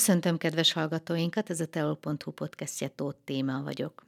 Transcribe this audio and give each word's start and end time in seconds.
Köszöntöm 0.00 0.38
kedves 0.38 0.72
hallgatóinkat, 0.72 1.50
ez 1.50 1.60
a 1.60 1.66
teol.hu 1.66 2.30
podcastje 2.30 2.88
Tóth 2.88 3.18
Téma 3.24 3.62
vagyok. 3.62 4.06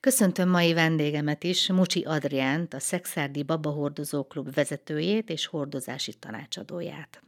Köszöntöm 0.00 0.48
mai 0.48 0.72
vendégemet 0.72 1.44
is, 1.44 1.68
Mucsi 1.68 2.02
Adriánt, 2.02 2.74
a 2.74 2.80
Szexárdi 2.80 3.42
Babahordozó 3.42 4.24
Klub 4.24 4.54
vezetőjét 4.54 5.30
és 5.30 5.46
hordozási 5.46 6.14
tanácsadóját. 6.14 7.22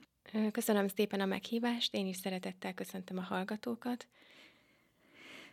Köszönöm 0.53 0.89
szépen 0.89 1.21
a 1.21 1.25
meghívást, 1.25 1.95
én 1.95 2.07
is 2.07 2.17
szeretettel 2.17 2.75
köszöntöm 2.75 3.19
a 3.19 3.23
hallgatókat. 3.23 4.07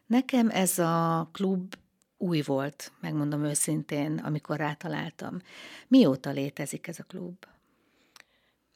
Nekem 0.06 0.50
ez 0.50 0.80
a 0.80 1.30
klub 1.31 1.76
új 2.18 2.42
volt, 2.42 2.92
megmondom 3.00 3.44
őszintén, 3.44 4.18
amikor 4.18 4.58
rátaláltam. 4.58 5.40
Mióta 5.88 6.30
létezik 6.30 6.88
ez 6.88 7.00
a 7.00 7.04
klub? 7.04 7.45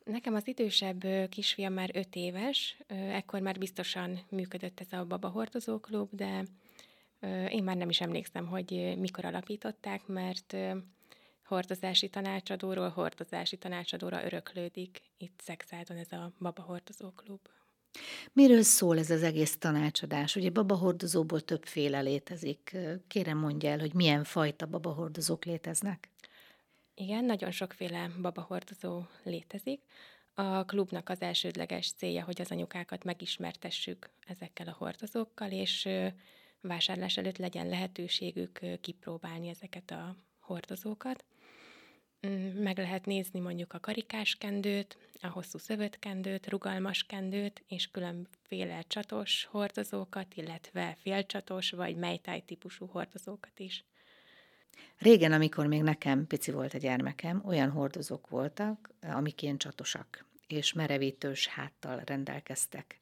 Nekem 0.05 0.35
az 0.35 0.47
idősebb 0.47 1.03
kisfiam 1.29 1.73
már 1.73 1.91
öt 1.93 2.15
éves, 2.15 2.77
ekkor 2.87 3.39
már 3.39 3.57
biztosan 3.57 4.19
működött 4.29 4.79
ez 4.79 4.99
a 4.99 5.05
Baba 5.05 5.27
Hordozó 5.27 5.79
Klub, 5.79 6.09
de 6.11 6.43
én 7.49 7.63
már 7.63 7.75
nem 7.75 7.89
is 7.89 8.01
emlékszem, 8.01 8.47
hogy 8.47 8.93
mikor 8.97 9.25
alapították, 9.25 10.07
mert 10.07 10.55
hordozási 11.45 12.09
tanácsadóról 12.09 12.89
hordozási 12.89 13.57
tanácsadóra 13.57 14.25
öröklődik 14.25 15.01
itt 15.17 15.39
Szexádon 15.43 15.97
ez 15.97 16.11
a 16.11 16.31
Baba 16.39 16.61
Hordozó 16.61 17.09
Klub. 17.09 17.39
Miről 18.33 18.61
szól 18.61 18.97
ez 18.97 19.09
az 19.09 19.23
egész 19.23 19.57
tanácsadás? 19.57 20.35
Ugye 20.35 20.49
babahordozóból 20.49 21.41
többféle 21.41 22.01
létezik. 22.01 22.77
Kérem 23.07 23.37
mondja 23.37 23.69
el, 23.69 23.79
hogy 23.79 23.93
milyen 23.93 24.23
fajta 24.23 24.65
babahordozók 24.65 25.45
léteznek? 25.45 26.09
Igen, 26.97 27.25
nagyon 27.25 27.51
sokféle 27.51 28.11
babahordozó 28.21 29.01
létezik. 29.23 29.81
A 30.33 30.65
klubnak 30.65 31.09
az 31.09 31.21
elsődleges 31.21 31.91
célja, 31.91 32.23
hogy 32.23 32.41
az 32.41 32.51
anyukákat 32.51 33.03
megismertessük 33.03 34.09
ezekkel 34.27 34.67
a 34.67 34.75
hordozókkal, 34.77 35.51
és 35.51 35.89
vásárlás 36.61 37.17
előtt 37.17 37.37
legyen 37.37 37.67
lehetőségük 37.67 38.59
kipróbálni 38.81 39.47
ezeket 39.47 39.91
a 39.91 40.15
hordozókat. 40.39 41.25
Mm, 42.27 42.61
meg 42.61 42.77
lehet 42.77 43.05
nézni 43.05 43.39
mondjuk 43.39 43.73
a 43.73 43.79
karikás 43.79 44.35
kendőt, 44.35 44.97
a 45.21 45.27
hosszú 45.27 45.57
szövötkendőt, 45.57 46.47
rugalmas 46.47 47.03
kendőt, 47.03 47.63
és 47.67 47.91
különféle 47.91 48.81
csatos 48.81 49.45
hordozókat, 49.45 50.33
illetve 50.35 50.95
félcsatos 51.01 51.69
vagy 51.69 51.95
mejtáj 51.95 52.41
típusú 52.45 52.85
hordozókat 52.85 53.59
is. 53.59 53.83
Régen, 54.97 55.31
amikor 55.31 55.67
még 55.67 55.81
nekem 55.81 56.27
pici 56.27 56.51
volt 56.51 56.73
a 56.73 56.77
gyermekem, 56.77 57.41
olyan 57.45 57.69
hordozók 57.69 58.29
voltak, 58.29 58.89
amikén 59.01 59.57
csatosak, 59.57 60.25
és 60.47 60.73
merevítős 60.73 61.47
háttal 61.47 62.01
rendelkeztek. 62.05 62.99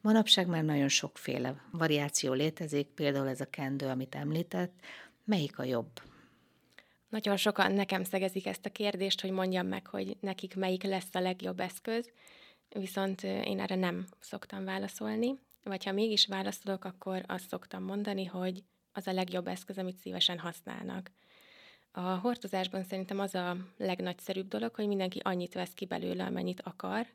Manapság 0.00 0.46
már 0.46 0.64
nagyon 0.64 0.88
sokféle 0.88 1.62
variáció 1.70 2.32
létezik, 2.32 2.86
például 2.86 3.28
ez 3.28 3.40
a 3.40 3.50
kendő, 3.50 3.86
amit 3.86 4.14
említett. 4.14 4.80
Melyik 5.24 5.58
a 5.58 5.64
jobb? 5.64 5.90
Nagyon 7.08 7.36
sokan 7.36 7.72
nekem 7.72 8.04
szegezik 8.04 8.46
ezt 8.46 8.66
a 8.66 8.70
kérdést, 8.70 9.20
hogy 9.20 9.30
mondjam 9.30 9.66
meg, 9.66 9.86
hogy 9.86 10.16
nekik 10.20 10.56
melyik 10.56 10.82
lesz 10.82 11.14
a 11.14 11.20
legjobb 11.20 11.60
eszköz, 11.60 12.10
viszont 12.68 13.22
én 13.22 13.60
erre 13.60 13.74
nem 13.74 14.06
szoktam 14.20 14.64
válaszolni, 14.64 15.38
vagy 15.62 15.84
ha 15.84 15.92
mégis 15.92 16.26
válaszolok, 16.26 16.84
akkor 16.84 17.22
azt 17.26 17.48
szoktam 17.48 17.82
mondani, 17.82 18.24
hogy 18.24 18.62
az 18.96 19.06
a 19.06 19.12
legjobb 19.12 19.46
eszköz, 19.46 19.78
amit 19.78 19.96
szívesen 19.96 20.38
használnak. 20.38 21.10
A 21.90 22.00
hordozásban 22.00 22.82
szerintem 22.82 23.18
az 23.18 23.34
a 23.34 23.56
legnagyszerűbb 23.76 24.48
dolog, 24.48 24.74
hogy 24.74 24.86
mindenki 24.86 25.18
annyit 25.18 25.54
vesz 25.54 25.74
ki 25.74 25.86
belőle, 25.86 26.24
amennyit 26.24 26.60
akar, 26.60 27.06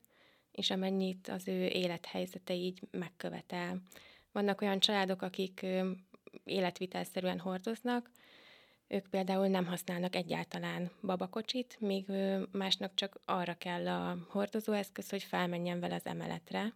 és 0.51 0.69
amennyit 0.69 1.27
az 1.27 1.47
ő 1.47 1.65
élethelyzete 1.65 2.53
így 2.53 2.81
megkövetel. 2.91 3.81
Vannak 4.31 4.61
olyan 4.61 4.79
családok, 4.79 5.21
akik 5.21 5.65
életvitelszerűen 6.43 7.39
hordoznak, 7.39 8.11
ők 8.87 9.07
például 9.07 9.47
nem 9.47 9.65
használnak 9.65 10.15
egyáltalán 10.15 10.91
babakocsit, 11.01 11.77
míg 11.79 12.05
másnak 12.51 12.93
csak 12.93 13.19
arra 13.25 13.53
kell 13.53 13.87
a 13.87 14.17
hordozóeszköz, 14.29 15.09
hogy 15.09 15.23
felmenjen 15.23 15.79
vele 15.79 15.95
az 15.95 16.05
emeletre. 16.05 16.73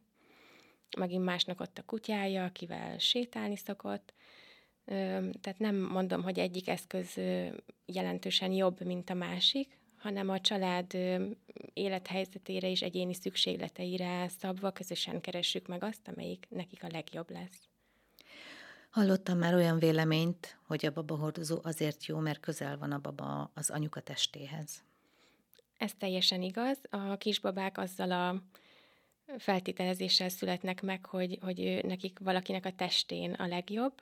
Megint 0.97 1.23
másnak 1.23 1.59
ott 1.59 1.77
a 1.77 1.85
kutyája, 1.85 2.43
akivel 2.43 2.97
sétálni 2.97 3.55
szokott, 3.55 4.13
tehát 4.85 5.57
nem 5.57 5.75
mondom, 5.75 6.23
hogy 6.23 6.39
egyik 6.39 6.67
eszköz 6.67 7.19
jelentősen 7.85 8.51
jobb, 8.51 8.85
mint 8.85 9.09
a 9.09 9.13
másik, 9.13 9.77
hanem 9.97 10.29
a 10.29 10.39
család 10.39 10.97
élethelyzetére 11.73 12.69
és 12.69 12.81
egyéni 12.81 13.13
szükségleteire 13.13 14.27
szabva 14.39 14.71
közösen 14.71 15.21
keressük 15.21 15.67
meg 15.67 15.83
azt, 15.83 16.07
amelyik 16.07 16.45
nekik 16.49 16.83
a 16.83 16.89
legjobb 16.91 17.29
lesz. 17.31 17.69
Hallottam 18.89 19.37
már 19.37 19.53
olyan 19.53 19.79
véleményt, 19.79 20.57
hogy 20.67 20.85
a 20.85 20.91
babahordozó 20.91 21.59
azért 21.63 22.05
jó, 22.05 22.17
mert 22.17 22.39
közel 22.39 22.77
van 22.77 22.91
a 22.91 22.99
baba 22.99 23.51
az 23.53 23.69
anyuka 23.69 23.99
testéhez. 23.99 24.83
Ez 25.77 25.91
teljesen 25.97 26.41
igaz. 26.41 26.77
A 26.89 27.17
kisbabák 27.17 27.77
azzal 27.77 28.11
a 28.11 28.41
feltételezéssel 29.37 30.29
születnek 30.29 30.81
meg, 30.81 31.05
hogy, 31.05 31.37
hogy 31.41 31.79
nekik 31.83 32.19
valakinek 32.19 32.65
a 32.65 32.71
testén 32.71 33.33
a 33.33 33.47
legjobb, 33.47 34.01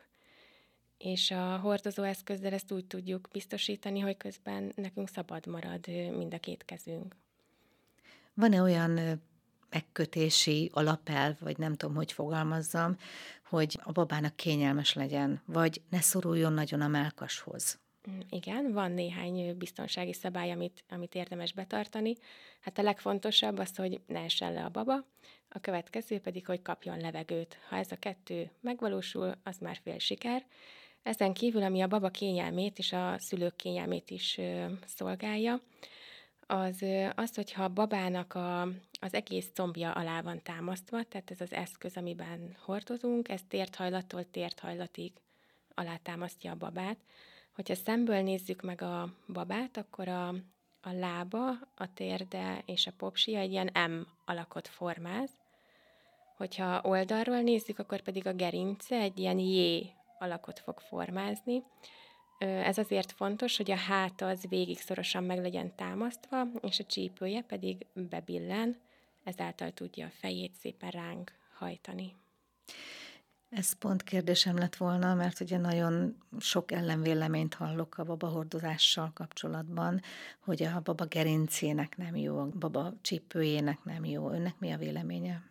és 1.03 1.31
a 1.31 1.57
hordozó 1.57 2.03
eszközzel 2.03 2.53
ezt 2.53 2.71
úgy 2.71 2.85
tudjuk 2.85 3.27
biztosítani, 3.31 3.99
hogy 3.99 4.17
közben 4.17 4.71
nekünk 4.75 5.09
szabad 5.09 5.45
marad 5.45 5.87
mind 6.17 6.33
a 6.33 6.39
két 6.39 6.65
kezünk. 6.65 7.15
Van-e 8.33 8.61
olyan 8.61 9.21
megkötési 9.69 10.69
alapelv, 10.73 11.35
vagy 11.39 11.57
nem 11.57 11.73
tudom, 11.73 11.95
hogy 11.95 12.11
fogalmazzam, 12.11 12.97
hogy 13.49 13.79
a 13.83 13.91
babának 13.91 14.35
kényelmes 14.35 14.93
legyen, 14.93 15.41
vagy 15.45 15.81
ne 15.89 16.01
szoruljon 16.01 16.53
nagyon 16.53 16.81
a 16.81 16.87
melkashoz? 16.87 17.79
Mm, 18.09 18.19
igen, 18.29 18.71
van 18.71 18.91
néhány 18.91 19.57
biztonsági 19.57 20.13
szabály, 20.13 20.51
amit, 20.51 20.83
amit 20.89 21.15
érdemes 21.15 21.53
betartani. 21.53 22.15
Hát 22.59 22.77
a 22.77 22.81
legfontosabb 22.81 23.57
az, 23.57 23.75
hogy 23.75 24.01
ne 24.07 24.19
essen 24.19 24.53
le 24.53 24.63
a 24.63 24.69
baba, 24.69 25.05
a 25.49 25.59
következő 25.59 26.19
pedig, 26.19 26.45
hogy 26.45 26.61
kapjon 26.61 26.99
levegőt. 26.99 27.57
Ha 27.69 27.75
ez 27.75 27.91
a 27.91 27.95
kettő 27.95 28.51
megvalósul, 28.61 29.35
az 29.43 29.57
már 29.57 29.79
fél 29.83 29.99
siker. 29.99 30.45
Ezen 31.03 31.33
kívül, 31.33 31.63
ami 31.63 31.81
a 31.81 31.87
baba 31.87 32.09
kényelmét 32.09 32.77
és 32.77 32.91
a 32.91 33.15
szülők 33.17 33.55
kényelmét 33.55 34.09
is 34.09 34.39
szolgálja, 34.85 35.61
az 36.47 36.85
az, 37.15 37.35
hogyha 37.35 37.63
a 37.63 37.73
babának 37.73 38.33
a, 38.33 38.61
az 39.01 39.13
egész 39.13 39.49
combja 39.53 39.91
alá 39.91 40.21
van 40.21 40.41
támasztva, 40.43 41.03
tehát 41.03 41.31
ez 41.31 41.41
az 41.41 41.53
eszköz, 41.53 41.97
amiben 41.97 42.57
hordozunk, 42.59 43.29
ez 43.29 43.41
térthajlattól 43.47 44.29
térthajlatig 44.31 45.11
alátámasztja 45.73 46.51
a 46.51 46.55
babát. 46.55 46.97
Hogyha 47.55 47.75
szemből 47.75 48.21
nézzük 48.21 48.61
meg 48.61 48.81
a 48.81 49.13
babát, 49.27 49.77
akkor 49.77 50.07
a, 50.07 50.27
a 50.81 50.91
lába, 50.91 51.49
a 51.75 51.93
térde 51.93 52.61
és 52.65 52.87
a 52.87 52.93
popsia 52.97 53.39
egy 53.39 53.51
ilyen 53.51 53.91
M 53.91 54.07
alakot 54.25 54.67
formáz. 54.67 55.31
Hogyha 56.37 56.81
oldalról 56.83 57.41
nézzük, 57.41 57.79
akkor 57.79 58.01
pedig 58.01 58.27
a 58.27 58.33
gerince 58.33 58.95
egy 58.95 59.19
ilyen 59.19 59.39
J 59.39 59.85
alakot 60.23 60.59
fog 60.59 60.79
formázni. 60.79 61.63
Ez 62.37 62.77
azért 62.77 63.11
fontos, 63.11 63.57
hogy 63.57 63.71
a 63.71 63.75
háta 63.75 64.27
az 64.27 64.45
végig 64.49 64.79
szorosan 64.79 65.23
meg 65.23 65.39
legyen 65.41 65.75
támasztva, 65.75 66.47
és 66.61 66.79
a 66.79 66.83
csípője 66.83 67.41
pedig 67.41 67.85
bebillen, 67.93 68.77
ezáltal 69.23 69.71
tudja 69.71 70.05
a 70.05 70.11
fejét 70.19 70.55
szépen 70.55 70.89
ránk 70.89 71.31
hajtani. 71.53 72.15
Ez 73.49 73.73
pont 73.73 74.03
kérdésem 74.03 74.57
lett 74.57 74.75
volna, 74.75 75.13
mert 75.13 75.39
ugye 75.39 75.57
nagyon 75.57 76.17
sok 76.39 76.71
ellenvéleményt 76.71 77.53
hallok 77.53 77.97
a 77.97 78.03
babahordozással 78.03 79.11
kapcsolatban, 79.13 80.01
hogy 80.39 80.63
a 80.63 80.81
baba 80.83 81.05
gerincének 81.05 81.97
nem 81.97 82.15
jó, 82.15 82.39
a 82.39 82.49
baba 82.59 82.93
csípőjének 83.01 83.83
nem 83.83 84.05
jó. 84.05 84.29
Önnek 84.29 84.59
mi 84.59 84.71
a 84.71 84.77
véleménye? 84.77 85.41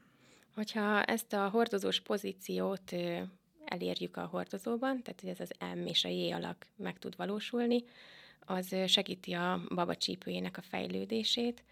Hogyha 0.55 1.03
ezt 1.03 1.33
a 1.33 1.49
hordozós 1.49 2.01
pozíciót 2.01 2.95
elérjük 3.73 4.17
a 4.17 4.27
hordozóban, 4.27 5.03
tehát 5.03 5.21
hogy 5.21 5.31
ez 5.31 5.41
az 5.41 5.53
M 5.77 5.87
és 5.87 6.05
a 6.05 6.09
J 6.09 6.33
alak 6.33 6.67
meg 6.77 6.99
tud 6.99 7.17
valósulni, 7.17 7.85
az 8.41 8.77
segíti 8.87 9.33
a 9.33 9.61
baba 9.75 9.97
csípőjének 9.97 10.57
a 10.57 10.63
fejlődését, 10.63 11.65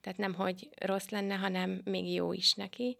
tehát 0.00 0.18
nem, 0.18 0.34
hogy 0.34 0.68
rossz 0.80 1.08
lenne, 1.08 1.34
hanem 1.34 1.80
még 1.84 2.12
jó 2.12 2.32
is 2.32 2.52
neki, 2.54 2.96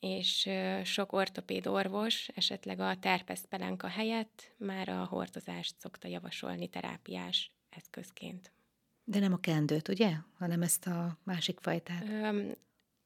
és 0.00 0.48
sok 0.84 1.12
ortopéd 1.12 1.66
orvos 1.66 2.28
esetleg 2.28 2.80
a 2.80 2.98
terpeszpelenka 2.98 3.86
helyett 3.86 4.54
már 4.56 4.88
a 4.88 5.04
hordozást 5.04 5.74
szokta 5.78 6.08
javasolni 6.08 6.68
terápiás 6.68 7.52
eszközként. 7.70 8.52
De 9.04 9.18
nem 9.18 9.32
a 9.32 9.36
kendőt, 9.36 9.88
ugye? 9.88 10.12
Hanem 10.38 10.62
ezt 10.62 10.86
a 10.86 11.18
másik 11.24 11.58
fajtát 11.60 12.04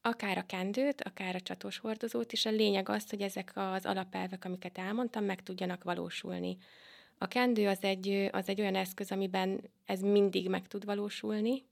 akár 0.05 0.37
a 0.37 0.45
kendőt, 0.45 1.01
akár 1.01 1.35
a 1.35 1.41
csatós 1.41 1.77
hordozót, 1.77 2.31
és 2.31 2.45
a 2.45 2.49
lényeg 2.49 2.89
az, 2.89 3.09
hogy 3.09 3.21
ezek 3.21 3.51
az 3.55 3.85
alapelvek, 3.85 4.45
amiket 4.45 4.77
elmondtam, 4.77 5.23
meg 5.23 5.43
tudjanak 5.43 5.83
valósulni. 5.83 6.57
A 7.17 7.27
kendő 7.27 7.67
az 7.67 7.83
egy, 7.83 8.29
az 8.31 8.49
egy 8.49 8.61
olyan 8.61 8.75
eszköz, 8.75 9.11
amiben 9.11 9.61
ez 9.85 9.99
mindig 9.99 10.49
meg 10.49 10.67
tud 10.67 10.85
valósulni, 10.85 11.63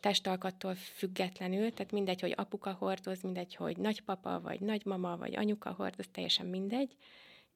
testalkattól 0.00 0.74
függetlenül, 0.74 1.72
tehát 1.72 1.92
mindegy, 1.92 2.20
hogy 2.20 2.34
apuka 2.36 2.72
hordoz, 2.72 3.22
mindegy, 3.22 3.54
hogy 3.54 3.76
nagypapa, 3.76 4.40
vagy 4.40 4.60
nagymama, 4.60 5.16
vagy 5.16 5.36
anyuka 5.36 5.70
hordoz, 5.70 6.08
teljesen 6.12 6.46
mindegy, 6.46 6.96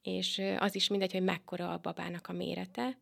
és 0.02 0.42
az 0.58 0.74
is 0.74 0.88
mindegy, 0.88 1.12
hogy 1.12 1.22
mekkora 1.22 1.72
a 1.72 1.78
babának 1.78 2.28
a 2.28 2.32
mérete. 2.32 2.98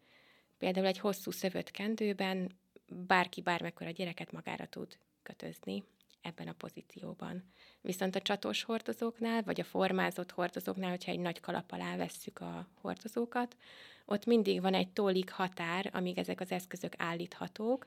Például 0.58 0.86
egy 0.86 0.98
hosszú 0.98 1.30
szövött 1.30 1.70
kendőben 1.70 2.50
bárki 2.86 3.40
bármekkora 3.40 3.90
gyereket 3.90 4.32
magára 4.32 4.66
tud 4.66 4.98
kötözni 5.22 5.82
ebben 6.22 6.48
a 6.48 6.52
pozícióban. 6.52 7.52
Viszont 7.80 8.16
a 8.16 8.20
csatós 8.20 8.62
hordozóknál, 8.62 9.42
vagy 9.42 9.60
a 9.60 9.64
formázott 9.64 10.30
hordozóknál, 10.30 10.90
hogyha 10.90 11.12
egy 11.12 11.18
nagy 11.18 11.40
kalap 11.40 11.72
alá 11.72 11.96
vesszük 11.96 12.38
a 12.40 12.68
hordozókat, 12.80 13.56
ott 14.04 14.26
mindig 14.26 14.60
van 14.60 14.74
egy 14.74 14.88
tólig 14.88 15.30
határ, 15.30 15.90
amíg 15.92 16.18
ezek 16.18 16.40
az 16.40 16.50
eszközök 16.50 16.92
állíthatók, 16.96 17.86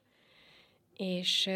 és 0.96 1.50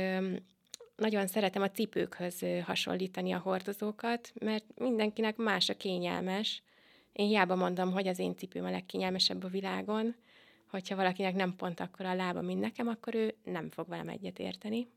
nagyon 0.96 1.28
szeretem 1.28 1.62
a 1.62 1.72
cipőkhöz 1.72 2.46
hasonlítani 2.64 3.32
a 3.32 3.38
hordozókat, 3.38 4.32
mert 4.40 4.66
mindenkinek 4.76 5.36
más 5.36 5.70
a 5.70 5.78
kényelmes. 5.78 6.64
Én 7.12 7.28
hiába 7.28 7.56
mondom, 7.56 7.92
hogy 7.92 8.08
az 8.08 8.20
én 8.20 8.36
cipőm 8.36 8.66
a 8.66 8.70
legkényelmesebb 8.70 9.44
a 9.44 9.48
világon, 9.48 10.16
hogyha 10.70 10.96
valakinek 10.96 11.36
nem 11.36 11.56
pont 11.56 11.80
akkor 11.80 12.06
a 12.06 12.16
lába, 12.16 12.42
mint 12.42 12.60
nekem, 12.60 12.88
akkor 12.88 13.16
ő 13.16 13.36
nem 13.44 13.70
fog 13.70 13.88
velem 13.88 14.10
egyet 14.10 14.40
érteni. 14.40 14.88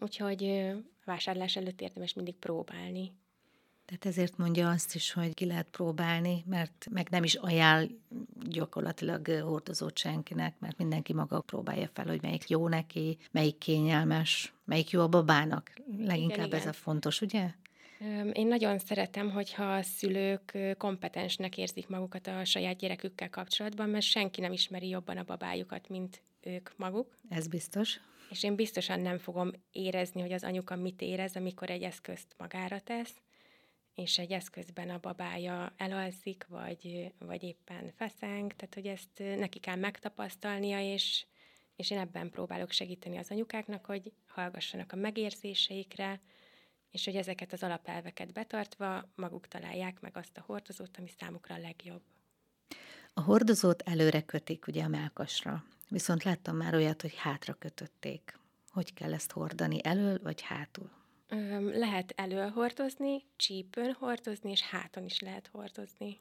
Úgyhogy 0.00 0.72
vásárlás 1.04 1.56
előtt 1.56 1.80
érdemes 1.80 2.14
mindig 2.14 2.34
próbálni. 2.34 3.12
Tehát 3.84 4.06
ezért 4.06 4.36
mondja 4.36 4.70
azt 4.70 4.94
is, 4.94 5.12
hogy 5.12 5.34
ki 5.34 5.46
lehet 5.46 5.70
próbálni, 5.70 6.44
mert 6.46 6.86
meg 6.90 7.08
nem 7.10 7.24
is 7.24 7.34
ajánl 7.34 7.88
gyakorlatilag 8.42 9.26
hordozót 9.28 9.98
senkinek, 9.98 10.54
mert 10.58 10.78
mindenki 10.78 11.12
maga 11.12 11.40
próbálja 11.40 11.90
fel, 11.92 12.06
hogy 12.06 12.22
melyik 12.22 12.48
jó 12.48 12.68
neki, 12.68 13.18
melyik 13.30 13.58
kényelmes, 13.58 14.52
melyik 14.64 14.90
jó 14.90 15.00
a 15.00 15.08
babának. 15.08 15.72
Leginkább 15.98 16.46
igen, 16.46 16.52
ez 16.52 16.60
igen. 16.60 16.68
a 16.68 16.72
fontos, 16.72 17.20
ugye? 17.20 17.50
Én 18.32 18.46
nagyon 18.46 18.78
szeretem, 18.78 19.30
hogyha 19.30 19.74
a 19.74 19.82
szülők 19.82 20.58
kompetensnek 20.78 21.58
érzik 21.58 21.88
magukat 21.88 22.26
a 22.26 22.44
saját 22.44 22.76
gyerekükkel 22.76 23.30
kapcsolatban, 23.30 23.88
mert 23.88 24.04
senki 24.04 24.40
nem 24.40 24.52
ismeri 24.52 24.88
jobban 24.88 25.16
a 25.16 25.24
babájukat, 25.24 25.88
mint 25.88 26.22
ők 26.40 26.70
maguk. 26.76 27.14
Ez 27.28 27.48
biztos. 27.48 28.00
És 28.30 28.42
én 28.42 28.54
biztosan 28.54 29.00
nem 29.00 29.18
fogom 29.18 29.50
érezni, 29.72 30.20
hogy 30.20 30.32
az 30.32 30.44
anyuka 30.44 30.76
mit 30.76 31.00
érez, 31.02 31.36
amikor 31.36 31.70
egy 31.70 31.82
eszközt 31.82 32.34
magára 32.38 32.80
tesz, 32.80 33.20
és 33.94 34.18
egy 34.18 34.32
eszközben 34.32 34.90
a 34.90 34.98
babája 34.98 35.72
elalszik, 35.76 36.46
vagy, 36.48 37.12
vagy 37.18 37.42
éppen 37.42 37.92
feszeng, 37.96 38.52
tehát 38.52 38.74
hogy 38.74 38.86
ezt 38.86 39.38
neki 39.38 39.58
kell 39.58 39.76
megtapasztalnia, 39.76 40.92
és, 40.92 41.26
és 41.76 41.90
én 41.90 41.98
ebben 41.98 42.30
próbálok 42.30 42.70
segíteni 42.70 43.16
az 43.16 43.30
anyukáknak, 43.30 43.86
hogy 43.86 44.12
hallgassanak 44.26 44.92
a 44.92 44.96
megérzéseikre, 44.96 46.20
és 46.90 47.04
hogy 47.04 47.16
ezeket 47.16 47.52
az 47.52 47.62
alapelveket 47.62 48.32
betartva 48.32 49.12
maguk 49.14 49.48
találják 49.48 50.00
meg 50.00 50.16
azt 50.16 50.36
a 50.36 50.44
hordozót, 50.46 50.96
ami 50.98 51.08
számukra 51.18 51.54
a 51.54 51.58
legjobb. 51.58 52.02
A 53.14 53.20
hordozót 53.20 53.82
előre 53.82 54.22
kötik 54.22 54.66
ugye 54.66 54.82
a 54.82 54.88
melkasra, 54.88 55.64
viszont 55.88 56.22
láttam 56.22 56.56
már 56.56 56.74
olyat, 56.74 57.02
hogy 57.02 57.14
hátra 57.14 57.54
kötötték. 57.54 58.38
Hogy 58.70 58.94
kell 58.94 59.14
ezt 59.14 59.32
hordani, 59.32 59.78
elől 59.82 60.18
vagy 60.22 60.40
hátul? 60.40 60.90
Lehet 61.72 62.12
elől 62.16 62.48
hordozni, 62.50 63.24
csípőn 63.36 63.92
hordozni, 63.92 64.50
és 64.50 64.62
háton 64.62 65.04
is 65.04 65.20
lehet 65.20 65.48
hordozni. 65.52 66.20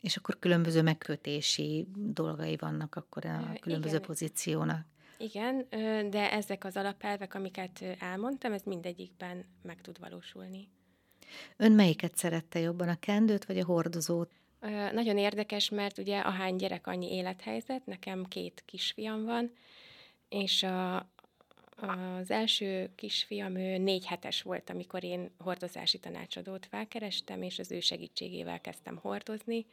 És 0.00 0.16
akkor 0.16 0.38
különböző 0.38 0.82
megkötési 0.82 1.86
dolgai 1.94 2.56
vannak 2.56 2.94
akkor 2.94 3.24
a 3.24 3.52
különböző 3.60 3.94
Igen. 3.94 4.06
pozíciónak. 4.06 4.86
Igen, 5.18 5.66
de 6.10 6.32
ezek 6.32 6.64
az 6.64 6.76
alapelvek, 6.76 7.34
amiket 7.34 7.84
elmondtam, 7.98 8.52
ez 8.52 8.62
mindegyikben 8.62 9.44
meg 9.62 9.80
tud 9.80 9.98
valósulni. 9.98 10.68
Ön 11.56 11.72
melyiket 11.72 12.16
szerette 12.16 12.58
jobban, 12.58 12.88
a 12.88 12.98
kendőt 12.98 13.44
vagy 13.44 13.58
a 13.58 13.64
hordozót? 13.64 14.30
Nagyon 14.92 15.18
érdekes, 15.18 15.68
mert 15.68 15.98
ugye 15.98 16.18
ahány 16.18 16.56
gyerek, 16.56 16.86
annyi 16.86 17.12
élethelyzet, 17.12 17.86
nekem 17.86 18.24
két 18.24 18.62
kisfiam 18.66 19.24
van, 19.24 19.52
és 20.28 20.62
a, 20.62 20.96
az 21.76 22.30
első 22.30 22.90
kisfiam, 22.94 23.56
ő 23.56 23.78
négy 23.78 24.06
hetes 24.06 24.42
volt, 24.42 24.70
amikor 24.70 25.04
én 25.04 25.30
hordozási 25.38 25.98
tanácsadót 25.98 26.66
felkerestem, 26.66 27.42
és 27.42 27.58
az 27.58 27.70
ő 27.70 27.80
segítségével 27.80 28.60
kezdtem 28.60 28.96
hordozni. 28.96 29.66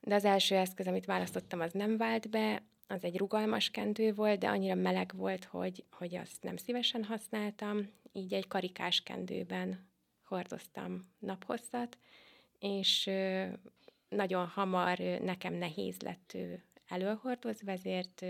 De 0.00 0.14
az 0.14 0.24
első 0.24 0.56
eszköz, 0.56 0.86
amit 0.86 1.06
választottam, 1.06 1.60
az 1.60 1.72
nem 1.72 1.96
vált 1.96 2.30
be, 2.30 2.62
az 2.88 3.04
egy 3.04 3.16
rugalmas 3.16 3.70
kendő 3.70 4.14
volt, 4.14 4.38
de 4.38 4.48
annyira 4.48 4.74
meleg 4.74 5.12
volt, 5.16 5.44
hogy, 5.44 5.84
hogy 5.90 6.16
azt 6.16 6.42
nem 6.42 6.56
szívesen 6.56 7.04
használtam, 7.04 7.88
így 8.12 8.32
egy 8.32 8.48
karikás 8.48 9.00
kendőben 9.00 9.88
hordoztam 10.24 11.04
naphosszat, 11.18 11.98
és 12.58 13.10
nagyon 14.08 14.46
hamar 14.46 14.98
nekem 14.98 15.54
nehéz 15.54 16.00
lett 16.00 16.36
előhordozva, 16.88 17.70
ezért 17.70 18.22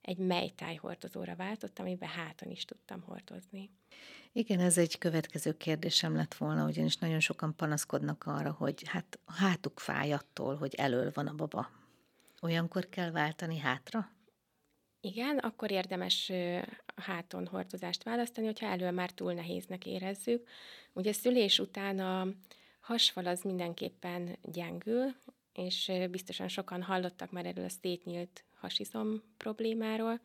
egy 0.00 0.18
melytáj 0.18 0.74
hordozóra 0.74 1.36
váltottam, 1.36 1.86
amiben 1.86 2.08
háton 2.08 2.50
is 2.50 2.64
tudtam 2.64 3.02
hordozni. 3.02 3.70
Igen, 4.32 4.60
ez 4.60 4.78
egy 4.78 4.98
következő 4.98 5.56
kérdésem 5.56 6.16
lett 6.16 6.34
volna, 6.34 6.66
ugyanis 6.66 6.96
nagyon 6.96 7.20
sokan 7.20 7.54
panaszkodnak 7.56 8.24
arra, 8.26 8.52
hogy 8.52 8.82
hát 8.88 9.18
a 9.24 9.32
hátuk 9.32 9.80
fáj 9.80 10.12
attól, 10.12 10.56
hogy 10.56 10.74
elől 10.74 11.10
van 11.14 11.26
a 11.26 11.34
baba. 11.34 11.70
Olyankor 12.40 12.88
kell 12.88 13.10
váltani 13.10 13.58
hátra? 13.58 14.10
Igen, 15.00 15.38
akkor 15.38 15.70
érdemes 15.70 16.32
háton 16.96 17.46
hordozást 17.46 18.02
választani, 18.02 18.46
hogyha 18.46 18.66
elől 18.66 18.90
már 18.90 19.10
túl 19.10 19.32
nehéznek 19.32 19.86
érezzük. 19.86 20.48
Ugye 20.92 21.12
szülés 21.12 21.58
után 21.58 21.98
a 21.98 22.28
hasfal 22.86 23.26
az 23.26 23.42
mindenképpen 23.42 24.36
gyengül, 24.42 25.14
és 25.52 25.92
biztosan 26.10 26.48
sokan 26.48 26.82
hallottak 26.82 27.30
már 27.30 27.46
erről 27.46 27.64
a 27.64 27.68
szétnyílt 27.68 28.44
hasizom 28.54 29.22
problémáról, 29.36 30.20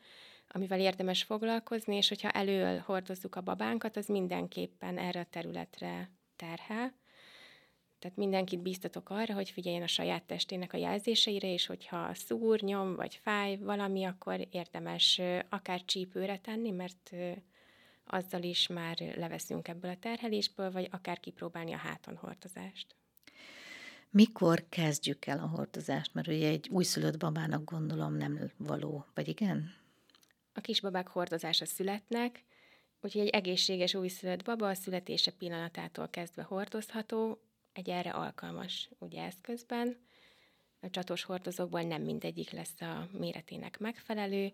amivel 0.47 0.79
érdemes 0.79 1.23
foglalkozni, 1.23 1.95
és 1.95 2.07
hogyha 2.07 2.29
elől 2.29 2.79
hordozzuk 2.79 3.35
a 3.35 3.41
babánkat, 3.41 3.97
az 3.97 4.05
mindenképpen 4.05 4.97
erre 4.97 5.19
a 5.19 5.27
területre 5.29 6.11
terhel. 6.35 6.93
Tehát 7.99 8.17
mindenkit 8.17 8.61
biztatok 8.61 9.09
arra, 9.09 9.33
hogy 9.33 9.49
figyeljen 9.49 9.83
a 9.83 9.87
saját 9.87 10.23
testének 10.23 10.73
a 10.73 10.77
jelzéseire, 10.77 11.53
és 11.53 11.65
hogyha 11.65 12.13
szúr, 12.13 12.61
nyom 12.61 12.95
vagy 12.95 13.15
fáj 13.15 13.57
valami, 13.57 14.03
akkor 14.03 14.47
érdemes 14.51 15.21
akár 15.49 15.85
csípőre 15.85 16.37
tenni, 16.37 16.71
mert 16.71 17.11
azzal 18.05 18.43
is 18.43 18.67
már 18.67 18.97
leveszünk 19.15 19.67
ebből 19.67 19.91
a 19.91 19.99
terhelésből, 19.99 20.71
vagy 20.71 20.87
akár 20.91 21.19
kipróbálni 21.19 21.73
a 21.73 21.77
háton 21.77 22.15
hordozást. 22.15 22.95
Mikor 24.09 24.65
kezdjük 24.69 25.25
el 25.25 25.39
a 25.39 25.47
hordozást? 25.47 26.13
Mert 26.13 26.27
ugye 26.27 26.47
egy 26.47 26.69
újszülött 26.69 27.17
babának 27.17 27.63
gondolom 27.63 28.13
nem 28.13 28.51
való, 28.57 29.05
vagy 29.13 29.27
igen? 29.27 29.73
A 30.53 30.61
kisbabák 30.61 31.07
hordozása 31.07 31.65
születnek, 31.65 32.43
úgyhogy 33.01 33.21
egy 33.21 33.29
egészséges 33.29 33.93
újszülött 33.93 34.43
baba 34.43 34.67
a 34.67 34.73
születése 34.73 35.31
pillanatától 35.31 36.09
kezdve 36.09 36.43
hordozható, 36.43 37.41
egy 37.73 37.89
erre 37.89 38.09
alkalmas 38.09 38.89
ugye 38.99 39.23
eszközben. 39.23 39.97
A 40.79 40.89
csatós 40.89 41.23
hordozókból 41.23 41.81
nem 41.81 42.01
mindegyik 42.01 42.51
lesz 42.51 42.81
a 42.81 43.07
méretének 43.11 43.79
megfelelő, 43.79 44.51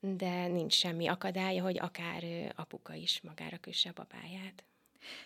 de 0.00 0.46
nincs 0.46 0.74
semmi 0.74 1.06
akadálya, 1.06 1.62
hogy 1.62 1.78
akár 1.78 2.52
apuka 2.56 2.94
is 2.94 3.20
magára 3.20 3.58
kösse 3.58 3.88
a 3.88 3.92
babáját. 4.02 4.64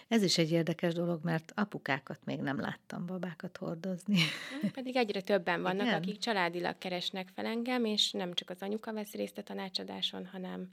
Ez 0.08 0.22
is 0.22 0.38
egy 0.38 0.50
érdekes 0.50 0.94
dolog, 0.94 1.24
mert 1.24 1.52
apukákat 1.54 2.24
még 2.24 2.40
nem 2.40 2.60
láttam 2.60 3.06
babákat 3.06 3.56
hordozni. 3.56 4.18
Hm, 4.60 4.66
pedig 4.66 4.96
egyre 4.96 5.20
többen 5.20 5.62
vannak, 5.62 5.86
Igen? 5.86 6.02
akik 6.02 6.18
családilag 6.18 6.78
keresnek 6.78 7.28
fel 7.28 7.46
engem, 7.46 7.84
és 7.84 8.10
nem 8.10 8.34
csak 8.34 8.50
az 8.50 8.62
anyuka 8.62 8.92
vesz 8.92 9.12
részt 9.12 9.38
a 9.38 9.42
tanácsadáson, 9.42 10.26
hanem 10.26 10.70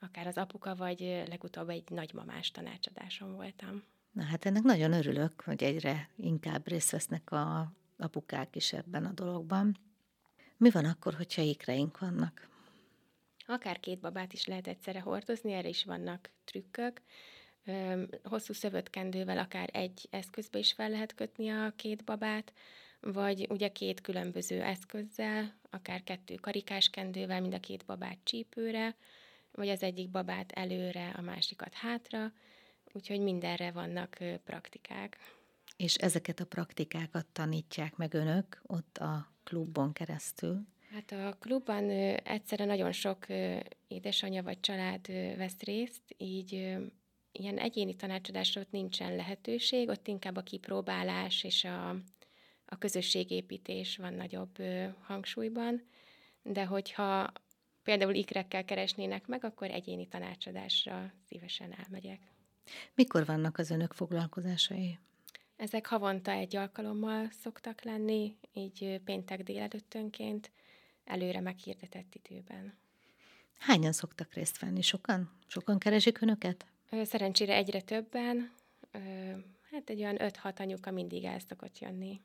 akár 0.00 0.26
az 0.26 0.36
apuka, 0.36 0.74
vagy 0.74 1.00
legutóbb 1.28 1.68
egy 1.68 1.90
nagymamás 1.90 2.50
tanácsadáson 2.50 3.34
voltam. 3.34 3.82
Na 4.12 4.22
hát 4.22 4.44
ennek 4.44 4.62
nagyon 4.62 4.92
örülök, 4.92 5.40
hogy 5.40 5.62
egyre 5.62 6.08
inkább 6.16 6.68
részt 6.68 6.90
vesznek 6.90 7.30
a 7.30 7.72
apukák 7.98 8.56
is 8.56 8.72
ebben 8.72 9.04
a 9.04 9.12
dologban. 9.12 9.76
Mi 10.56 10.70
van 10.70 10.84
akkor, 10.84 11.14
hogyha 11.14 11.42
ikreink 11.42 11.98
vannak? 11.98 12.48
Akár 13.52 13.80
két 13.80 14.00
babát 14.00 14.32
is 14.32 14.46
lehet 14.46 14.66
egyszerre 14.66 15.00
hordozni, 15.00 15.52
erre 15.52 15.68
is 15.68 15.84
vannak 15.84 16.30
trükkök. 16.44 17.00
Hosszú 18.22 18.52
szövötkendővel 18.52 19.38
akár 19.38 19.68
egy 19.72 20.08
eszközbe 20.10 20.58
is 20.58 20.72
fel 20.72 20.90
lehet 20.90 21.14
kötni 21.14 21.48
a 21.48 21.72
két 21.76 22.04
babát, 22.04 22.52
vagy 23.00 23.46
ugye 23.50 23.68
két 23.68 24.00
különböző 24.00 24.62
eszközzel, 24.62 25.54
akár 25.70 26.02
kettő 26.02 26.34
karikás 26.34 26.88
kendővel, 26.88 27.40
mind 27.40 27.54
a 27.54 27.60
két 27.60 27.84
babát 27.84 28.18
csípőre, 28.22 28.96
vagy 29.50 29.68
az 29.68 29.82
egyik 29.82 30.10
babát 30.10 30.52
előre, 30.52 31.10
a 31.16 31.20
másikat 31.20 31.74
hátra, 31.74 32.32
úgyhogy 32.92 33.20
mindenre 33.20 33.70
vannak 33.70 34.18
praktikák. 34.44 35.18
És 35.76 35.94
ezeket 35.94 36.40
a 36.40 36.46
praktikákat 36.46 37.26
tanítják 37.26 37.96
meg 37.96 38.14
önök 38.14 38.62
ott 38.66 38.98
a 38.98 39.32
klubon 39.44 39.92
keresztül? 39.92 40.66
Hát 40.92 41.12
a 41.12 41.36
klubban 41.40 41.90
egyszerre 42.24 42.64
nagyon 42.64 42.92
sok 42.92 43.26
édesanyja 43.88 44.42
vagy 44.42 44.60
család 44.60 45.06
vesz 45.36 45.60
részt, 45.60 46.02
így 46.16 46.52
ilyen 47.32 47.58
egyéni 47.58 47.94
tanácsadásra 47.96 48.60
ott 48.60 48.70
nincsen 48.70 49.16
lehetőség, 49.16 49.88
ott 49.88 50.06
inkább 50.06 50.36
a 50.36 50.42
kipróbálás 50.42 51.44
és 51.44 51.64
a, 51.64 51.88
a 52.66 52.78
közösségépítés 52.78 53.96
van 53.96 54.14
nagyobb 54.14 54.56
hangsúlyban, 55.02 55.82
de 56.42 56.64
hogyha 56.64 57.32
például 57.82 58.14
ikrekkel 58.14 58.64
keresnének 58.64 59.26
meg, 59.26 59.44
akkor 59.44 59.70
egyéni 59.70 60.08
tanácsadásra 60.08 61.12
szívesen 61.28 61.74
elmegyek. 61.84 62.20
Mikor 62.94 63.26
vannak 63.26 63.58
az 63.58 63.70
önök 63.70 63.92
foglalkozásai? 63.92 64.98
Ezek 65.56 65.86
havonta 65.86 66.30
egy 66.30 66.56
alkalommal 66.56 67.28
szoktak 67.30 67.82
lenni, 67.82 68.36
így 68.52 69.00
péntek 69.04 69.42
délelőttönként, 69.42 70.50
előre 71.04 71.40
meghirdetett 71.40 72.14
időben. 72.22 72.78
Hányan 73.58 73.92
szoktak 73.92 74.34
részt 74.34 74.58
venni? 74.58 74.82
Sokan? 74.82 75.30
Sokan 75.46 75.78
keresik 75.78 76.20
önöket? 76.20 76.66
Szerencsére 77.02 77.54
egyre 77.54 77.80
többen. 77.80 78.52
Hát 79.70 79.90
egy 79.90 80.00
olyan 80.00 80.16
5-6 80.18 80.58
anyuka 80.58 80.90
mindig 80.90 81.24
el 81.24 81.38
szokott 81.38 81.78
jönni. 81.78 82.20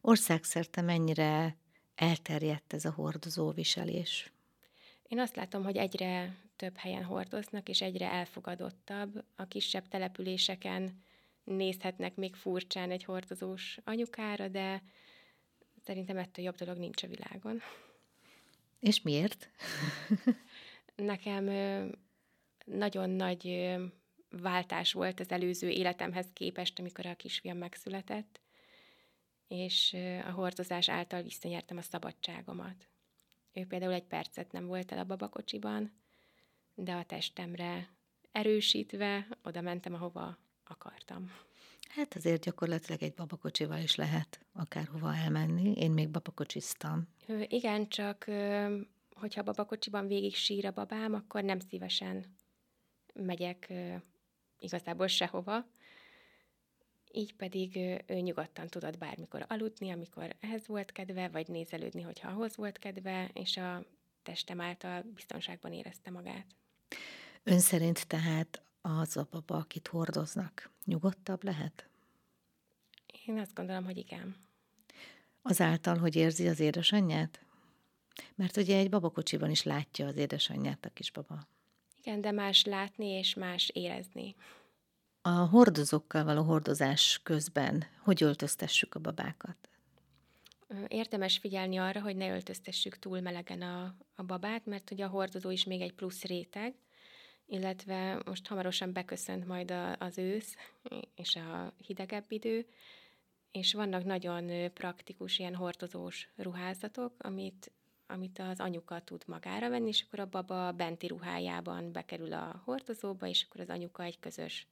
Országszerte 0.00 0.80
mennyire 0.80 1.56
elterjedt 1.94 2.72
ez 2.72 2.84
a 2.84 2.90
hordozóviselés? 2.90 4.32
Én 5.08 5.18
azt 5.18 5.36
látom, 5.36 5.64
hogy 5.64 5.76
egyre 5.76 6.36
több 6.56 6.76
helyen 6.76 7.04
hordoznak, 7.04 7.68
és 7.68 7.80
egyre 7.80 8.10
elfogadottabb. 8.10 9.24
A 9.36 9.44
kisebb 9.44 9.88
településeken 9.88 11.02
nézhetnek 11.44 12.14
még 12.14 12.34
furcsán 12.34 12.90
egy 12.90 13.04
hordozós 13.04 13.78
anyukára, 13.84 14.48
de 14.48 14.82
szerintem 15.84 16.16
ettől 16.18 16.44
jobb 16.44 16.56
dolog 16.56 16.76
nincs 16.76 17.02
a 17.02 17.06
világon. 17.06 17.60
És 18.80 19.02
miért? 19.02 19.50
Nekem 20.94 21.44
nagyon 22.64 23.10
nagy 23.10 23.74
váltás 24.30 24.92
volt 24.92 25.20
az 25.20 25.30
előző 25.30 25.68
életemhez 25.68 26.26
képest, 26.32 26.78
amikor 26.78 27.06
a 27.06 27.14
kisfiam 27.14 27.56
megszületett, 27.56 28.40
és 29.48 29.96
a 30.26 30.30
hordozás 30.30 30.88
által 30.88 31.22
visszanyertem 31.22 31.76
a 31.76 31.82
szabadságomat. 31.82 32.88
Ő 33.52 33.66
például 33.66 33.92
egy 33.92 34.06
percet 34.06 34.52
nem 34.52 34.66
volt 34.66 34.92
el 34.92 34.98
a 34.98 35.04
babakocsiban, 35.04 35.92
de 36.74 36.92
a 36.92 37.04
testemre 37.04 37.88
erősítve 38.32 39.28
oda 39.42 39.60
mentem, 39.60 39.94
ahova 39.94 40.38
akartam. 40.64 41.32
Hát 41.94 42.14
azért 42.14 42.42
gyakorlatilag 42.42 43.02
egy 43.02 43.14
babakocsival 43.14 43.78
is 43.78 43.94
lehet 43.94 44.40
akárhova 44.52 45.14
elmenni. 45.14 45.72
Én 45.72 45.90
még 45.90 46.08
babakocsiztam. 46.08 47.08
Igen, 47.48 47.88
csak 47.88 48.24
hogyha 49.14 49.42
babakocsiban 49.42 50.06
végig 50.06 50.34
sír 50.34 50.66
a 50.66 50.70
babám, 50.70 51.14
akkor 51.14 51.42
nem 51.42 51.58
szívesen 51.58 52.36
megyek 53.14 53.72
igazából 54.58 55.06
sehova. 55.06 55.66
Így 57.12 57.34
pedig 57.34 57.76
ő 58.06 58.18
nyugodtan 58.20 58.66
tudott 58.66 58.98
bármikor 58.98 59.44
aludni, 59.48 59.90
amikor 59.90 60.36
ehhez 60.40 60.66
volt 60.66 60.92
kedve, 60.92 61.28
vagy 61.28 61.48
nézelődni, 61.48 62.02
hogyha 62.02 62.28
ahhoz 62.28 62.56
volt 62.56 62.78
kedve, 62.78 63.30
és 63.32 63.56
a 63.56 63.84
testem 64.22 64.60
által 64.60 65.02
biztonságban 65.14 65.72
érezte 65.72 66.10
magát. 66.10 66.46
Ön 67.42 67.58
szerint 67.58 68.06
tehát 68.06 68.62
az 68.80 69.16
a 69.16 69.28
baba, 69.30 69.56
akit 69.56 69.88
hordoznak, 69.88 70.71
nyugodtabb 70.84 71.44
lehet? 71.44 71.86
Én 73.26 73.38
azt 73.38 73.54
gondolom, 73.54 73.84
hogy 73.84 73.96
igen. 73.96 74.36
Azáltal, 75.42 75.98
hogy 75.98 76.16
érzi 76.16 76.48
az 76.48 76.60
édesanyját? 76.60 77.44
Mert 78.34 78.56
ugye 78.56 78.76
egy 78.76 78.90
babakocsiban 78.90 79.50
is 79.50 79.62
látja 79.62 80.06
az 80.06 80.16
édesanyját 80.16 80.84
a 80.84 80.90
kisbaba. 80.92 81.46
Igen, 81.98 82.20
de 82.20 82.30
más 82.30 82.64
látni 82.64 83.06
és 83.06 83.34
más 83.34 83.68
érezni. 83.68 84.34
A 85.22 85.30
hordozókkal 85.30 86.24
való 86.24 86.42
hordozás 86.42 87.20
közben 87.22 87.84
hogy 87.98 88.22
öltöztessük 88.22 88.94
a 88.94 89.00
babákat? 89.00 89.56
Érdemes 90.88 91.38
figyelni 91.38 91.76
arra, 91.76 92.00
hogy 92.00 92.16
ne 92.16 92.28
öltöztessük 92.28 92.98
túl 92.98 93.20
melegen 93.20 93.62
a, 93.62 93.94
a 94.14 94.22
babát, 94.22 94.66
mert 94.66 94.90
ugye 94.90 95.04
a 95.04 95.08
hordozó 95.08 95.50
is 95.50 95.64
még 95.64 95.80
egy 95.80 95.92
plusz 95.92 96.22
réteg, 96.22 96.74
illetve 97.52 98.22
most 98.24 98.46
hamarosan 98.46 98.92
beköszönt 98.92 99.46
majd 99.46 99.70
a, 99.70 99.96
az 99.98 100.18
ősz 100.18 100.56
és 101.14 101.36
a 101.36 101.72
hidegebb 101.86 102.24
idő, 102.28 102.66
és 103.50 103.74
vannak 103.74 104.04
nagyon 104.04 104.72
praktikus 104.72 105.38
ilyen 105.38 105.54
hordozós 105.54 106.28
ruházatok, 106.36 107.14
amit 107.18 107.72
amit 108.06 108.38
az 108.38 108.60
anyuka 108.60 109.00
tud 109.00 109.22
magára 109.26 109.68
venni, 109.68 109.88
és 109.88 110.04
akkor 110.06 110.20
a 110.20 110.26
baba 110.26 110.72
benti 110.72 111.06
ruhájában 111.06 111.92
bekerül 111.92 112.32
a 112.32 112.62
hordozóba, 112.64 113.26
és 113.26 113.46
akkor 113.48 113.60
az 113.60 113.68
anyuka 113.68 114.02
egy 114.02 114.18
közös 114.18 114.66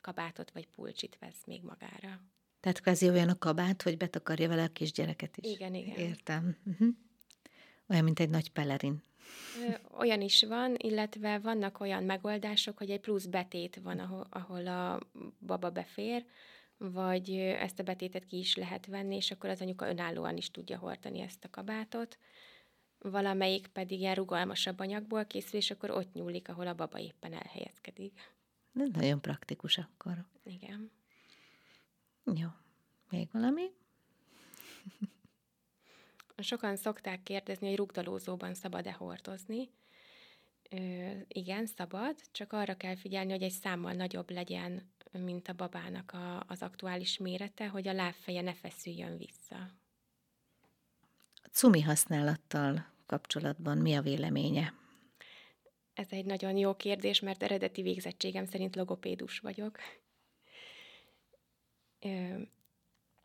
kabátot 0.00 0.50
vagy 0.50 0.66
pulcsit 0.66 1.16
vesz 1.20 1.44
még 1.46 1.62
magára. 1.62 2.20
Tehát 2.60 2.80
kvázi 2.80 3.08
olyan 3.08 3.28
a 3.28 3.38
kabát, 3.38 3.82
hogy 3.82 3.96
betakarja 3.96 4.48
vele 4.48 4.62
a 4.62 4.68
kisgyereket 4.68 5.36
is. 5.36 5.52
Igen, 5.52 5.74
igen. 5.74 5.96
Értem. 5.96 6.56
Uh-huh. 6.64 6.88
Olyan, 7.88 8.04
mint 8.04 8.20
egy 8.20 8.30
nagy 8.30 8.52
pelerin. 8.52 9.02
Olyan 9.98 10.20
is 10.20 10.42
van, 10.42 10.74
illetve 10.76 11.38
vannak 11.38 11.80
olyan 11.80 12.04
megoldások, 12.04 12.78
hogy 12.78 12.90
egy 12.90 13.00
plusz 13.00 13.26
betét 13.26 13.80
van, 13.82 13.98
ahol, 13.98 14.26
ahol 14.30 14.66
a 14.66 15.00
baba 15.38 15.70
befér, 15.70 16.24
vagy 16.76 17.30
ezt 17.38 17.78
a 17.78 17.82
betétet 17.82 18.24
ki 18.24 18.38
is 18.38 18.56
lehet 18.56 18.86
venni, 18.86 19.16
és 19.16 19.30
akkor 19.30 19.50
az 19.50 19.60
anyuka 19.60 19.88
önállóan 19.88 20.36
is 20.36 20.50
tudja 20.50 20.78
hordani 20.78 21.20
ezt 21.20 21.44
a 21.44 21.50
kabátot 21.50 22.18
valamelyik 23.00 23.66
pedig 23.66 24.00
ilyen 24.00 24.14
rugalmasabb 24.14 24.78
anyagból 24.78 25.24
készül, 25.24 25.58
és 25.58 25.70
akkor 25.70 25.90
ott 25.90 26.12
nyúlik, 26.12 26.48
ahol 26.48 26.66
a 26.66 26.74
baba 26.74 26.98
éppen 26.98 27.32
elhelyezkedik. 27.32 28.32
Ez 28.74 28.88
nagyon 28.92 29.20
praktikus 29.20 29.78
akkor. 29.78 30.24
Igen. 30.44 30.90
Jó. 32.34 32.48
Még 33.10 33.28
valami? 33.32 33.70
Sokan 36.40 36.76
szokták 36.76 37.22
kérdezni, 37.22 37.68
hogy 37.68 37.76
rugdalózóban 37.76 38.54
szabad-e 38.54 38.92
hordozni. 38.92 39.70
Ö, 40.70 41.10
igen, 41.28 41.66
szabad, 41.66 42.16
csak 42.32 42.52
arra 42.52 42.74
kell 42.74 42.96
figyelni, 42.96 43.30
hogy 43.30 43.42
egy 43.42 43.50
számmal 43.50 43.92
nagyobb 43.92 44.30
legyen, 44.30 44.92
mint 45.12 45.48
a 45.48 45.52
babának 45.52 46.12
a, 46.12 46.44
az 46.48 46.62
aktuális 46.62 47.18
mérete, 47.18 47.68
hogy 47.68 47.88
a 47.88 47.92
lábfeje 47.92 48.40
ne 48.40 48.54
feszüljön 48.54 49.16
vissza 49.16 49.78
cumi 51.52 51.80
használattal 51.80 52.86
kapcsolatban 53.06 53.78
mi 53.78 53.94
a 53.94 54.02
véleménye? 54.02 54.74
Ez 55.94 56.06
egy 56.10 56.24
nagyon 56.24 56.56
jó 56.56 56.76
kérdés, 56.76 57.20
mert 57.20 57.42
eredeti 57.42 57.82
végzettségem 57.82 58.46
szerint 58.46 58.76
logopédus 58.76 59.38
vagyok. 59.38 59.78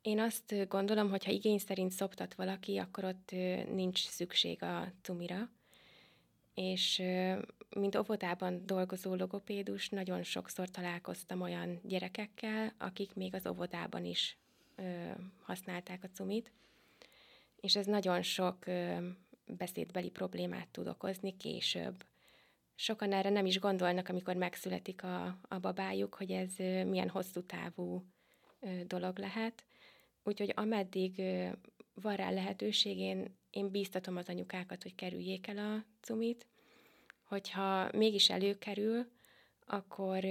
Én 0.06 0.20
azt 0.20 0.68
gondolom, 0.68 1.10
hogy 1.10 1.26
ha 1.26 1.32
igény 1.32 1.58
szerint 1.58 1.92
szoptat 1.92 2.34
valaki, 2.34 2.78
akkor 2.78 3.04
ott 3.04 3.32
nincs 3.74 4.08
szükség 4.08 4.64
a 4.64 4.92
cumira. 5.02 5.50
És 6.54 7.02
mint 7.70 7.96
óvodában 7.96 8.66
dolgozó 8.66 9.16
logopédus, 9.16 9.90
nagyon 9.90 10.24
sokszor 10.24 10.70
találkoztam 10.70 11.42
olyan 11.42 11.80
gyerekekkel, 11.84 12.74
akik 12.78 13.14
még 13.14 13.36
az 13.36 13.48
óvodában 13.48 14.06
is 14.06 14.38
használták 15.42 16.04
a 16.04 16.10
cumit 16.14 16.52
és 17.66 17.76
ez 17.76 17.86
nagyon 17.86 18.22
sok 18.22 18.66
beszédbeli 19.48 20.10
problémát 20.10 20.68
tud 20.68 20.88
okozni 20.88 21.38
később. 21.38 22.06
Sokan 22.76 23.14
erre 23.14 23.30
nem 23.30 23.46
is 23.46 23.60
gondolnak, 23.60 24.10
amikor 24.10 24.36
megszületik 24.36 25.04
a, 25.04 25.38
a 25.42 25.60
babájuk, 25.60 26.14
hogy 26.16 26.32
ez 26.32 26.56
milyen 26.88 27.10
hosszú 27.10 27.42
távú 27.42 28.04
dolog 28.88 29.18
lehet. 29.18 29.64
Úgyhogy 30.27 30.51
ameddig 30.55 31.22
van 31.94 32.15
rá 32.15 32.32
lehetőség, 32.32 32.98
én, 32.98 33.38
én 33.50 33.72
bíztatom 33.72 34.17
az 34.17 34.29
anyukákat, 34.29 34.84
hogy 34.84 34.96
kerüljék 34.96 35.48
el 35.48 35.58
a 35.58 35.86
cumit. 36.01 36.46
Hogyha 37.24 37.89
mégis 37.91 38.29
előkerül, 38.29 39.12
akkor 39.67 40.24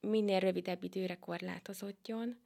minél 0.00 0.40
rövidebb 0.40 0.84
időre 0.84 1.14
korlátozódjon, 1.14 2.40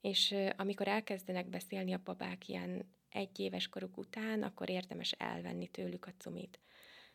és 0.00 0.34
amikor 0.56 0.88
elkezdenek 0.88 1.46
beszélni 1.46 1.92
a 1.92 2.00
babák 2.04 2.48
ilyen 2.48 2.84
egy 3.08 3.40
éves 3.40 3.68
koruk 3.68 3.96
után, 3.96 4.42
akkor 4.42 4.70
érdemes 4.70 5.12
elvenni 5.12 5.68
tőlük 5.68 6.06
a 6.06 6.14
cumit. 6.18 6.58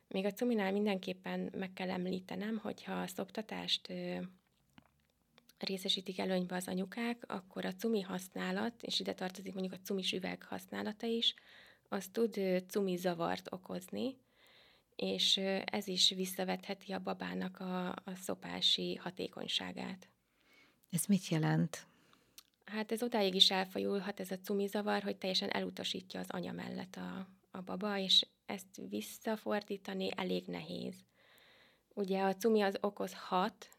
Még 0.07 0.25
a 0.25 0.33
cuminál 0.33 0.71
mindenképpen 0.71 1.51
meg 1.57 1.73
kell 1.73 1.89
említenem, 1.89 2.57
hogyha 2.57 3.01
a 3.01 3.07
szoptatást 3.07 3.93
részesítik 5.57 6.19
előnybe 6.19 6.55
az 6.55 6.67
anyukák, 6.67 7.23
akkor 7.27 7.65
a 7.65 7.73
cumi 7.73 8.01
használat, 8.01 8.83
és 8.83 8.99
ide 8.99 9.13
tartozik 9.13 9.53
mondjuk 9.53 9.73
a 9.73 9.83
cumis 9.83 10.11
üveg 10.11 10.43
használata 10.43 11.05
is, 11.05 11.33
az 11.89 12.07
tud 12.11 12.39
cumi 12.67 12.95
zavart 12.95 13.51
okozni, 13.51 14.17
és 14.95 15.37
ez 15.65 15.87
is 15.87 16.09
visszavetheti 16.09 16.91
a 16.91 16.99
babának 16.99 17.59
a, 17.59 17.89
a 17.89 18.15
szopási 18.15 18.95
hatékonyságát. 18.95 20.09
Ez 20.89 21.05
mit 21.05 21.27
jelent? 21.27 21.85
Hát 22.65 22.91
ez 22.91 23.03
odáig 23.03 23.35
is 23.35 23.51
elfajulhat, 23.51 24.19
ez 24.19 24.31
a 24.31 24.39
cumizavar, 24.39 25.03
hogy 25.03 25.17
teljesen 25.17 25.49
elutasítja 25.49 26.19
az 26.19 26.29
anya 26.29 26.51
mellett 26.51 26.95
a, 26.95 27.27
a 27.51 27.61
baba, 27.61 27.97
és 27.97 28.25
ezt 28.45 28.81
visszafordítani 28.89 30.09
elég 30.15 30.45
nehéz. 30.45 30.95
Ugye 31.93 32.21
a 32.21 32.35
cumi 32.35 32.61
az 32.61 32.77
okoz 32.81 33.13
hat, 33.13 33.55
tehát 33.57 33.76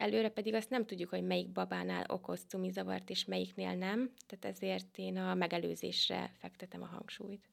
előre 0.00 0.28
pedig 0.28 0.54
azt 0.54 0.70
nem 0.70 0.86
tudjuk, 0.86 1.10
hogy 1.10 1.22
melyik 1.22 1.48
babánál 1.48 2.04
okoz 2.08 2.44
cumizavart, 2.48 3.10
és 3.10 3.24
melyiknél 3.24 3.74
nem, 3.74 4.10
tehát 4.26 4.56
ezért 4.56 4.98
én 4.98 5.16
a 5.16 5.34
megelőzésre 5.34 6.32
fektetem 6.38 6.82
a 6.82 6.86
hangsúlyt. 6.86 7.48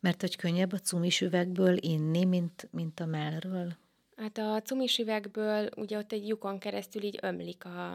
Mert 0.00 0.20
hogy 0.20 0.36
könnyebb 0.36 0.72
a 0.72 0.78
cumis 0.78 1.20
üvegből 1.20 1.76
inni, 1.80 2.24
mint, 2.24 2.68
mint 2.70 3.00
a 3.00 3.06
mellről? 3.06 3.76
Hát 4.16 4.38
a 4.38 4.62
cumis 4.62 4.98
üvegből 4.98 5.68
ugye 5.76 5.98
ott 5.98 6.12
egy 6.12 6.28
lyukon 6.28 6.58
keresztül 6.58 7.02
így 7.02 7.18
ömlik 7.22 7.64
a, 7.64 7.94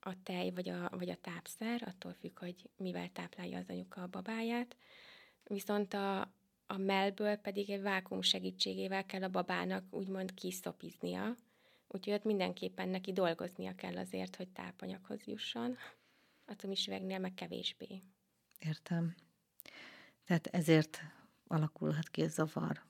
a 0.00 0.22
tej 0.22 0.50
vagy 0.50 0.68
a, 0.68 0.90
vagy 0.98 1.10
a 1.10 1.18
tápszer, 1.20 1.82
attól 1.86 2.12
függ, 2.12 2.38
hogy 2.38 2.54
mivel 2.76 3.08
táplálja 3.12 3.58
az 3.58 3.68
anyuka 3.68 4.02
a 4.02 4.06
babáját. 4.06 4.76
Viszont 5.44 5.94
a, 5.94 6.20
a 6.66 6.76
mellből 6.76 7.36
pedig 7.36 7.70
egy 7.70 7.82
vákum 7.82 8.22
segítségével 8.22 9.06
kell 9.06 9.22
a 9.22 9.28
babának 9.28 9.84
úgymond 9.90 10.34
kiszopiznia, 10.34 11.36
úgyhogy 11.94 12.12
ott 12.12 12.24
mindenképpen 12.24 12.88
neki 12.88 13.12
dolgoznia 13.12 13.74
kell 13.74 13.96
azért, 13.96 14.36
hogy 14.36 14.48
tápanyaghoz 14.48 15.26
jusson. 15.26 15.76
A 16.46 16.52
cumis 16.52 16.86
üvegnél 16.86 17.18
meg 17.18 17.34
kevésbé. 17.34 18.02
Értem. 18.58 19.14
Tehát 20.24 20.46
ezért 20.46 21.00
alakulhat 21.46 22.08
ki 22.08 22.22
a 22.22 22.28
zavar. 22.28 22.82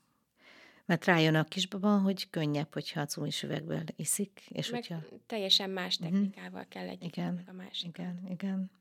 Mert 0.85 1.05
rájön 1.05 1.35
a 1.35 1.43
kisbaba, 1.43 1.97
hogy 1.97 2.29
könnyebb, 2.29 2.73
hogyha 2.73 3.01
a 3.01 3.05
cumis 3.05 3.43
üvegből 3.43 3.83
iszik. 3.95 4.41
És 4.47 4.69
Meg 4.69 4.85
hogyha... 4.87 5.03
teljesen 5.25 5.69
más 5.69 5.97
mhm. 5.97 6.09
technikával 6.09 6.59
uh-huh. 6.59 6.67
kell 6.67 6.87
egyik 6.87 7.17
igen, 7.17 7.43
a 7.47 7.51
másik. 7.51 7.97
Igen, 7.97 8.27
igen. 8.29 8.71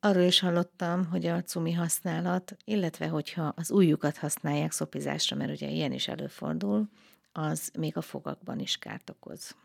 Arról 0.00 0.22
is 0.22 0.40
hallottam, 0.40 1.04
hogy 1.04 1.26
a 1.26 1.42
cumi 1.42 1.72
használat, 1.72 2.56
illetve 2.64 3.08
hogyha 3.08 3.52
az 3.56 3.70
ujjukat 3.70 4.16
használják 4.16 4.72
szopizásra, 4.72 5.36
mert 5.36 5.50
ugye 5.50 5.68
ilyen 5.68 5.92
is 5.92 6.08
előfordul, 6.08 6.88
az 7.32 7.70
még 7.78 7.96
a 7.96 8.02
fogakban 8.02 8.58
is 8.58 8.78
kárt 8.78 9.10
okoz. 9.10 9.56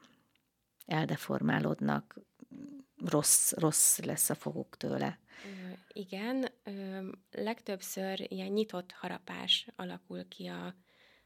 Eldeformálódnak, 0.86 2.20
rossz, 3.06 3.52
rossz 3.52 4.00
lesz 4.00 4.30
a 4.30 4.36
foguk 4.36 4.78
tőle. 4.78 5.20
Igen, 5.94 6.50
legtöbbször 7.32 8.32
ilyen 8.32 8.52
nyitott 8.52 8.92
harapás 8.92 9.68
alakul 9.76 10.28
ki 10.28 10.48
a, 10.48 10.76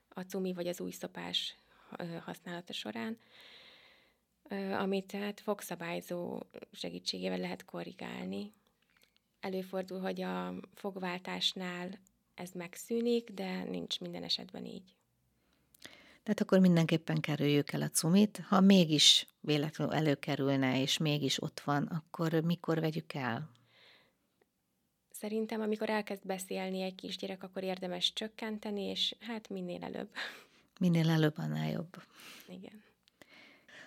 a 0.09 0.21
cumi 0.21 0.53
vagy 0.53 0.67
az 0.67 0.81
új 0.81 0.91
szopás 0.91 1.55
használata 2.25 2.73
során, 2.73 3.17
amit 4.79 5.07
tehát 5.07 5.39
fogszabályzó 5.39 6.41
segítségével 6.71 7.37
lehet 7.37 7.65
korrigálni. 7.65 8.53
Előfordul, 9.39 9.99
hogy 9.99 10.21
a 10.21 10.53
fogváltásnál 10.73 11.99
ez 12.33 12.51
megszűnik, 12.51 13.29
de 13.29 13.63
nincs 13.63 13.99
minden 13.99 14.23
esetben 14.23 14.65
így. 14.65 14.95
Tehát 16.23 16.41
akkor 16.41 16.59
mindenképpen 16.59 17.19
kerüljük 17.19 17.71
el 17.71 17.81
a 17.81 17.89
cumit. 17.89 18.41
Ha 18.47 18.59
mégis 18.59 19.27
véletlenül 19.39 19.93
előkerülne, 19.93 20.81
és 20.81 20.97
mégis 20.97 21.41
ott 21.41 21.59
van, 21.59 21.83
akkor 21.83 22.33
mikor 22.33 22.79
vegyük 22.79 23.13
el? 23.13 23.49
Szerintem, 25.09 25.61
amikor 25.61 25.89
elkezd 25.89 26.25
beszélni 26.25 26.81
egy 26.81 26.95
kisgyerek, 26.95 27.43
akkor 27.43 27.63
érdemes 27.63 28.13
csökkenteni, 28.13 28.81
és 28.81 29.15
hát 29.19 29.49
minél 29.49 29.83
előbb. 29.83 30.09
Minél 30.79 31.09
előbb, 31.09 31.37
annál 31.37 31.69
jobb. 31.69 32.03
Igen. 32.47 32.83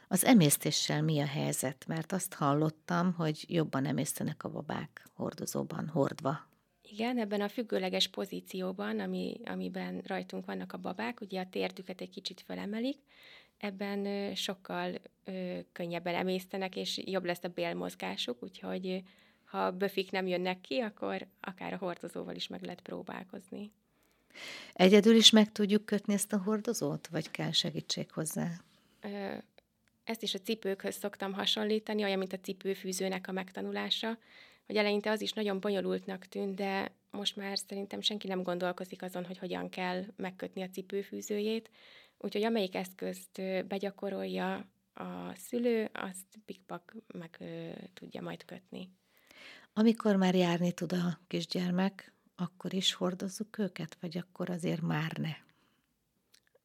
Az 0.09 0.25
emésztéssel 0.25 1.03
mi 1.03 1.21
a 1.21 1.27
helyzet? 1.27 1.87
Mert 1.87 2.13
azt 2.13 2.35
hallottam, 2.35 3.13
hogy 3.13 3.45
jobban 3.49 3.87
emésztenek 3.87 4.45
a 4.45 4.49
babák 4.51 5.09
hordozóban, 5.15 5.89
hordva. 5.89 6.47
Igen, 6.93 7.19
ebben 7.19 7.41
a 7.41 7.49
függőleges 7.49 8.09
pozícióban, 8.09 9.01
ami, 9.01 9.41
amiben 9.45 10.03
rajtunk 10.07 10.47
vannak 10.47 10.73
a 10.73 10.79
babák, 10.79 11.21
ugye 11.21 11.41
a 11.41 11.49
térdüket 11.51 12.01
egy 12.01 12.11
kicsit 12.11 12.43
felemelik, 12.47 12.99
ebben 13.59 14.35
sokkal 14.35 15.01
ö, 15.25 15.59
könnyebben 15.73 16.15
emésztenek, 16.15 16.77
és 16.77 17.01
jobb 17.05 17.25
lesz 17.25 17.45
a 17.45 17.49
bélmozgásuk, 17.49 18.43
úgyhogy 18.43 19.03
ha 19.45 19.67
a 19.67 19.71
böfik 19.71 20.11
nem 20.11 20.27
jönnek 20.27 20.61
ki, 20.61 20.79
akkor 20.79 21.27
akár 21.41 21.73
a 21.73 21.77
hordozóval 21.77 22.35
is 22.35 22.47
meg 22.47 22.63
lehet 22.63 22.81
próbálkozni. 22.81 23.73
Egyedül 24.73 25.15
is 25.15 25.31
meg 25.31 25.53
tudjuk 25.53 25.85
kötni 25.85 26.15
ezt 26.15 26.33
a 26.33 26.39
hordozót, 26.39 27.07
vagy 27.07 27.31
kell 27.31 27.53
segítség 27.53 28.11
hozzá? 28.11 28.51
Ezt 30.05 30.23
is 30.23 30.35
a 30.35 30.39
cipőkhöz 30.39 30.97
szoktam 30.97 31.33
hasonlítani, 31.33 32.03
olyan, 32.03 32.19
mint 32.19 32.33
a 32.33 32.41
cipőfűzőnek 32.41 33.29
a 33.29 33.33
megtanulása, 33.33 34.19
hogy 34.67 34.77
eleinte 34.77 35.11
az 35.11 35.21
is 35.21 35.33
nagyon 35.33 35.61
bonyolultnak 35.61 36.27
tűnt, 36.27 36.55
de 36.55 36.93
most 37.11 37.37
már 37.37 37.59
szerintem 37.59 38.01
senki 38.01 38.29
nem 38.29 38.43
gondolkozik 38.43 39.03
azon, 39.03 39.25
hogy 39.25 39.39
hogyan 39.39 39.69
kell 39.69 40.05
megkötni 40.17 40.63
a 40.63 40.69
cipőfűzőjét, 40.69 41.71
úgyhogy 42.19 42.43
amelyik 42.43 42.75
eszközt 42.75 43.43
begyakorolja 43.67 44.67
a 44.95 45.35
szülő, 45.35 45.91
azt 45.93 46.27
pikpak 46.45 46.97
meg 47.15 47.43
tudja 47.95 48.23
majd 48.23 48.45
kötni. 48.45 48.91
Amikor 49.73 50.17
már 50.17 50.35
járni 50.35 50.73
tud 50.73 50.93
a 50.93 51.19
kisgyermek, 51.27 52.13
akkor 52.37 52.75
is 52.75 52.93
hordozzuk 52.93 53.59
őket, 53.59 53.97
vagy 54.01 54.19
akkor 54.19 54.51
azért 54.51 54.81
már 54.81 55.13
ne? 55.17 55.33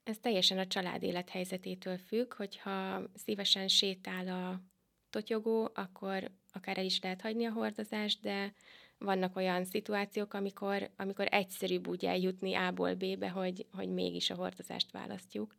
Ez 0.03 0.17
teljesen 0.17 0.57
a 0.57 0.67
család 0.67 1.03
élethelyzetétől 1.03 1.97
függ, 1.97 2.33
hogyha 2.33 3.01
szívesen 3.15 3.67
sétál 3.67 4.27
a 4.27 4.61
totyogó, 5.09 5.71
akkor 5.73 6.31
akár 6.53 6.77
el 6.77 6.85
is 6.85 6.99
lehet 7.01 7.21
hagyni 7.21 7.45
a 7.45 7.51
hordozást, 7.51 8.21
de 8.21 8.53
vannak 8.97 9.35
olyan 9.35 9.65
szituációk, 9.65 10.33
amikor, 10.33 10.89
amikor 10.95 11.27
egyszerűbb 11.29 11.87
úgy 11.87 12.05
eljutni 12.05 12.55
A-ból 12.55 12.93
B-be, 12.93 13.29
hogy, 13.29 13.65
hogy 13.71 13.89
mégis 13.89 14.29
a 14.29 14.35
hordozást 14.35 14.91
választjuk. 14.91 15.55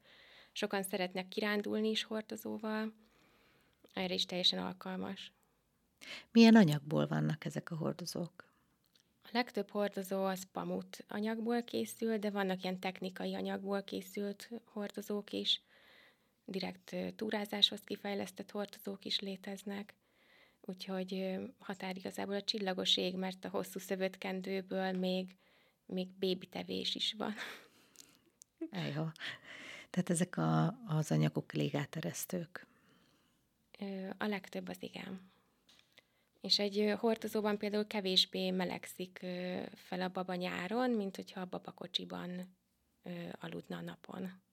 Sokan 0.53 0.83
szeretnek 0.83 1.29
kirándulni 1.29 1.91
is 1.91 2.03
hordozóval, 2.03 2.93
erre 3.93 4.15
is 4.15 4.25
teljesen 4.25 4.59
alkalmas. 4.59 5.33
Milyen 6.33 6.57
anyagból 6.57 7.07
vannak 7.07 7.45
ezek 7.45 7.71
a 7.71 7.77
hordozók? 7.77 8.47
A 9.23 9.29
legtöbb 9.33 9.71
hordozó 9.71 10.25
az 10.25 10.47
pamut 10.53 11.05
anyagból 11.09 11.63
készül, 11.63 12.19
de 12.19 12.31
vannak 12.31 12.63
ilyen 12.63 12.81
technikai 12.81 13.35
anyagból 13.35 13.83
készült 13.83 14.51
hordozók 14.65 15.33
is. 15.33 15.63
Direkt 16.51 16.97
túrázáshoz 17.17 17.81
kifejlesztett 17.85 18.51
hordozók 18.51 19.05
is 19.05 19.21
léteznek. 19.21 19.95
Úgyhogy 20.61 21.39
határ 21.59 21.97
igazából 21.97 22.35
a 22.35 22.43
csillagos 22.43 22.97
ég, 22.97 23.15
mert 23.15 23.45
a 23.45 23.49
hosszú 23.49 23.79
szövötkendőből 23.79 24.93
még, 24.93 25.37
még 25.87 26.09
bébitevés 26.09 26.95
is 26.95 27.15
van. 27.19 27.35
Ejha. 28.71 29.13
Tehát 29.91 30.11
ezek 30.11 30.37
a, 30.37 30.67
az 30.87 31.11
anyagok 31.11 31.53
légáteresztők? 31.53 32.67
A 34.19 34.27
legtöbb 34.27 34.69
az 34.69 34.83
igen. 34.83 35.31
És 36.41 36.59
egy 36.59 36.95
hordozóban 36.99 37.59
például 37.59 37.87
kevésbé 37.87 38.51
melegszik 38.51 39.19
fel 39.75 40.01
a 40.01 40.09
baba 40.09 40.35
nyáron, 40.35 40.91
mint 40.91 41.17
hogyha 41.17 41.41
a 41.41 41.47
baba 41.47 41.73
kocsiban 41.73 42.57
aludna 43.41 43.77
a 43.77 43.81
napon. 43.81 44.47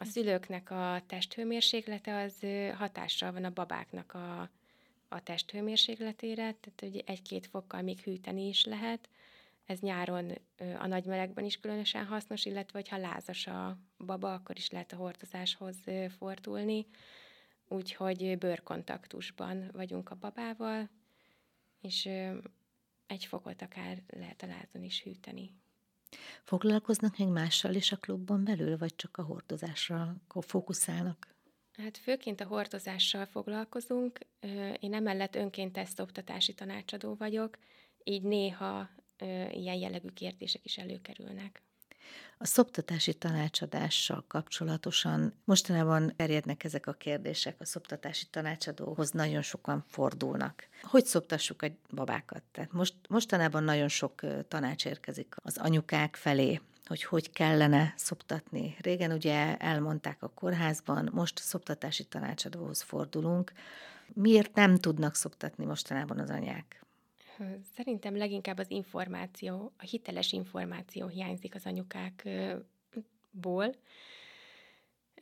A 0.00 0.04
szülőknek 0.04 0.70
a 0.70 1.02
testhőmérséklete 1.06 2.16
az 2.16 2.46
hatással 2.76 3.32
van 3.32 3.44
a 3.44 3.50
babáknak 3.50 4.14
a, 4.14 4.50
a 5.08 5.22
testhőmérsékletére, 5.22 6.34
tehát 6.34 6.80
hogy 6.80 7.02
egy-két 7.06 7.46
fokkal 7.46 7.82
még 7.82 8.00
hűteni 8.00 8.48
is 8.48 8.64
lehet. 8.64 9.08
Ez 9.66 9.78
nyáron 9.78 10.32
a 10.78 10.86
nagy 10.86 11.04
melegben 11.04 11.44
is 11.44 11.60
különösen 11.60 12.04
hasznos, 12.04 12.44
illetve 12.44 12.84
ha 12.88 12.96
lázas 12.96 13.46
a 13.46 13.78
baba, 13.96 14.32
akkor 14.32 14.56
is 14.56 14.70
lehet 14.70 14.92
a 14.92 14.96
hordozáshoz 14.96 15.76
fordulni. 16.18 16.86
Úgyhogy 17.68 18.38
bőrkontaktusban 18.38 19.70
vagyunk 19.72 20.10
a 20.10 20.18
babával, 20.20 20.88
és 21.80 22.08
egy 23.06 23.24
fokot 23.24 23.62
akár 23.62 24.02
lehet 24.06 24.42
a 24.42 24.46
lázon 24.46 24.82
is 24.82 25.02
hűteni. 25.02 25.50
Foglalkoznak 26.44 27.18
még 27.18 27.28
mással 27.28 27.74
is 27.74 27.92
a 27.92 27.96
klubban 27.96 28.44
belül, 28.44 28.78
vagy 28.78 28.96
csak 28.96 29.16
a 29.16 29.22
hordozásra 29.22 30.16
fókuszálnak? 30.40 31.36
Hát 31.72 31.96
főként 31.96 32.40
a 32.40 32.46
hordozással 32.46 33.26
foglalkozunk. 33.26 34.18
Én 34.80 34.94
emellett 34.94 35.34
önkéntes 35.34 35.90
oktatási 35.96 36.54
tanácsadó 36.54 37.14
vagyok, 37.14 37.58
így 38.04 38.22
néha 38.22 38.88
ilyen 39.50 39.76
jellegű 39.76 40.08
kérdések 40.08 40.64
is 40.64 40.78
előkerülnek. 40.78 41.62
A 42.38 42.46
szoptatási 42.46 43.14
tanácsadással 43.14 44.24
kapcsolatosan 44.28 45.34
mostanában 45.44 46.12
terjednek 46.16 46.64
ezek 46.64 46.86
a 46.86 46.92
kérdések, 46.92 47.56
a 47.58 47.64
szoptatási 47.64 48.26
tanácsadóhoz 48.30 49.10
nagyon 49.10 49.42
sokan 49.42 49.84
fordulnak. 49.88 50.68
Hogy 50.82 51.04
szoptassuk 51.04 51.62
a 51.62 51.66
babákat? 51.94 52.42
Tehát 52.52 52.72
most, 52.72 52.94
mostanában 53.08 53.64
nagyon 53.64 53.88
sok 53.88 54.20
tanács 54.48 54.86
érkezik 54.86 55.34
az 55.42 55.56
anyukák 55.56 56.16
felé, 56.16 56.60
hogy 56.84 57.02
hogy 57.02 57.30
kellene 57.30 57.94
szoptatni. 57.96 58.76
Régen 58.80 59.12
ugye 59.12 59.56
elmondták 59.56 60.22
a 60.22 60.28
kórházban, 60.28 61.08
most 61.12 61.38
szoptatási 61.38 62.04
tanácsadóhoz 62.04 62.82
fordulunk. 62.82 63.52
Miért 64.14 64.54
nem 64.54 64.76
tudnak 64.76 65.14
szoptatni 65.14 65.64
mostanában 65.64 66.18
az 66.18 66.30
anyák? 66.30 66.86
Szerintem 67.74 68.16
leginkább 68.16 68.58
az 68.58 68.70
információ, 68.70 69.72
a 69.76 69.82
hiteles 69.84 70.32
információ 70.32 71.06
hiányzik 71.06 71.54
az 71.54 71.66
anyukákból. 71.66 72.64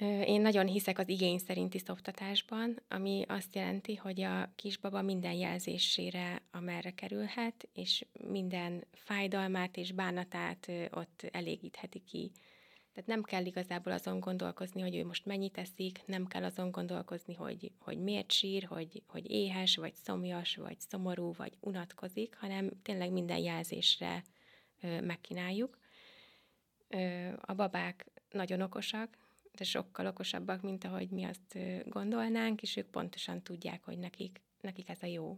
Én 0.00 0.40
nagyon 0.40 0.66
hiszek 0.66 0.98
az 0.98 1.09
igény 1.09 1.38
szerinti 1.38 1.79
szoptatásban, 1.79 2.83
ami 2.88 3.24
azt 3.29 3.55
jelenti, 3.55 3.94
hogy 3.94 4.20
a 4.20 4.52
kisbaba 4.57 5.02
minden 5.02 5.33
jelzésére, 5.33 6.42
amerre 6.50 6.90
kerülhet, 6.90 7.68
és 7.72 8.05
minden 8.29 8.87
fájdalmát 8.92 9.76
és 9.76 9.92
bánatát 9.92 10.72
ott 10.90 11.29
elégítheti 11.33 11.98
ki. 11.98 12.31
Tehát 12.97 13.11
nem 13.11 13.23
kell 13.23 13.45
igazából 13.45 13.93
azon 13.93 14.21
gondolkozni, 14.21 14.81
hogy 14.81 14.97
ő 14.97 15.05
most 15.05 15.27
mennyit 15.27 15.59
eszik, 15.59 16.01
nem 16.07 16.27
kell 16.27 16.45
azon 16.45 16.71
gondolkozni, 16.71 17.35
hogy, 17.35 17.73
hogy 17.79 17.99
miért 17.99 18.33
sír, 18.33 18.65
hogy, 18.65 19.03
hogy 19.07 19.31
éhes, 19.31 19.77
vagy 19.77 19.95
szomjas, 19.95 20.57
vagy 20.57 20.81
szomorú, 20.81 21.33
vagy 21.33 21.57
unatkozik, 21.61 22.37
hanem 22.37 22.71
tényleg 22.83 23.13
minden 23.13 23.39
jelzésre 23.39 24.25
ö, 24.83 25.01
megkínáljuk. 25.01 25.79
Ö, 26.89 27.29
a 27.41 27.55
babák 27.55 28.07
nagyon 28.31 28.61
okosak, 28.61 29.19
de 29.53 29.65
sokkal 29.65 30.07
okosabbak, 30.07 30.63
mint 30.63 30.85
ahogy 30.85 31.11
mi 31.11 31.25
azt 31.25 31.59
gondolnánk, 31.85 32.63
és 32.63 32.77
ők 32.77 32.91
pontosan 32.91 33.43
tudják, 33.43 33.85
hogy 33.85 33.99
nekik, 33.99 34.41
nekik 34.61 34.89
ez 34.89 35.03
a 35.03 35.07
jó. 35.07 35.37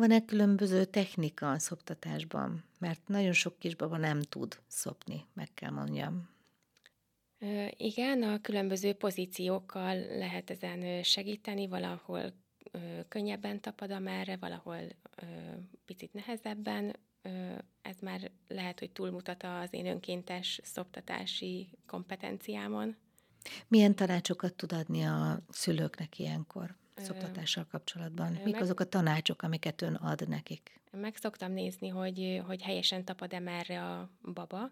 Van-e 0.00 0.24
különböző 0.24 0.84
technika 0.84 1.50
a 1.50 1.58
szoptatásban? 1.58 2.64
Mert 2.78 3.08
nagyon 3.08 3.32
sok 3.32 3.58
kisbaba 3.58 3.96
nem 3.96 4.22
tud 4.22 4.58
szopni, 4.66 5.24
meg 5.32 5.48
kell 5.54 5.70
mondjam. 5.70 6.28
Igen, 7.76 8.22
a 8.22 8.40
különböző 8.40 8.92
pozíciókkal 8.92 9.96
lehet 9.96 10.50
ezen 10.50 11.02
segíteni, 11.02 11.68
valahol 11.68 12.32
könnyebben 13.08 13.60
tapad 13.60 13.90
a 13.90 13.98
merre, 13.98 14.36
valahol 14.36 14.80
picit 15.86 16.12
nehezebben. 16.12 16.96
Ez 17.82 17.96
már 18.00 18.30
lehet, 18.48 18.78
hogy 18.78 18.90
túlmutat 18.90 19.42
az 19.42 19.68
én 19.70 19.86
önkéntes 19.86 20.60
szoptatási 20.62 21.68
kompetenciámon. 21.86 22.96
Milyen 23.68 23.94
tanácsokat 23.94 24.54
tud 24.54 24.72
adni 24.72 25.02
a 25.02 25.40
szülőknek 25.48 26.18
ilyenkor? 26.18 26.78
Szoktatással 27.00 27.66
kapcsolatban? 27.70 28.32
Mik 28.32 28.52
meg, 28.52 28.62
azok 28.62 28.80
a 28.80 28.84
tanácsok, 28.84 29.42
amiket 29.42 29.82
ön 29.82 29.94
ad 29.94 30.28
nekik? 30.28 30.80
Meg 30.92 31.16
szoktam 31.16 31.52
nézni, 31.52 31.88
hogy, 31.88 32.42
hogy 32.46 32.62
helyesen 32.62 33.04
tapad-e 33.04 33.38
merre 33.38 33.84
a 33.84 34.10
baba, 34.32 34.70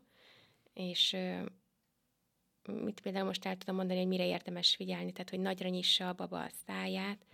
és 0.72 1.16
mit 2.72 3.00
például 3.00 3.26
most 3.26 3.46
el 3.46 3.56
tudom 3.56 3.76
mondani, 3.76 3.98
hogy 3.98 4.08
mire 4.08 4.26
érdemes 4.26 4.76
figyelni, 4.76 5.12
tehát 5.12 5.30
hogy 5.30 5.40
nagyra 5.40 5.68
nyissa 5.68 6.08
a 6.08 6.12
baba 6.12 6.42
a 6.42 6.50
száját, 6.66 7.26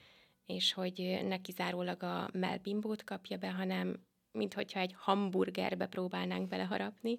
és 0.47 0.73
hogy 0.73 1.21
ne 1.25 1.41
kizárólag 1.41 2.03
a 2.03 2.29
melbimbót 2.33 3.05
kapja 3.05 3.37
be, 3.37 3.51
hanem 3.51 4.05
minthogyha 4.33 4.81
egy 4.81 4.95
hamburgerbe 4.99 5.87
próbálnánk 5.87 6.49
beleharapni, 6.49 7.19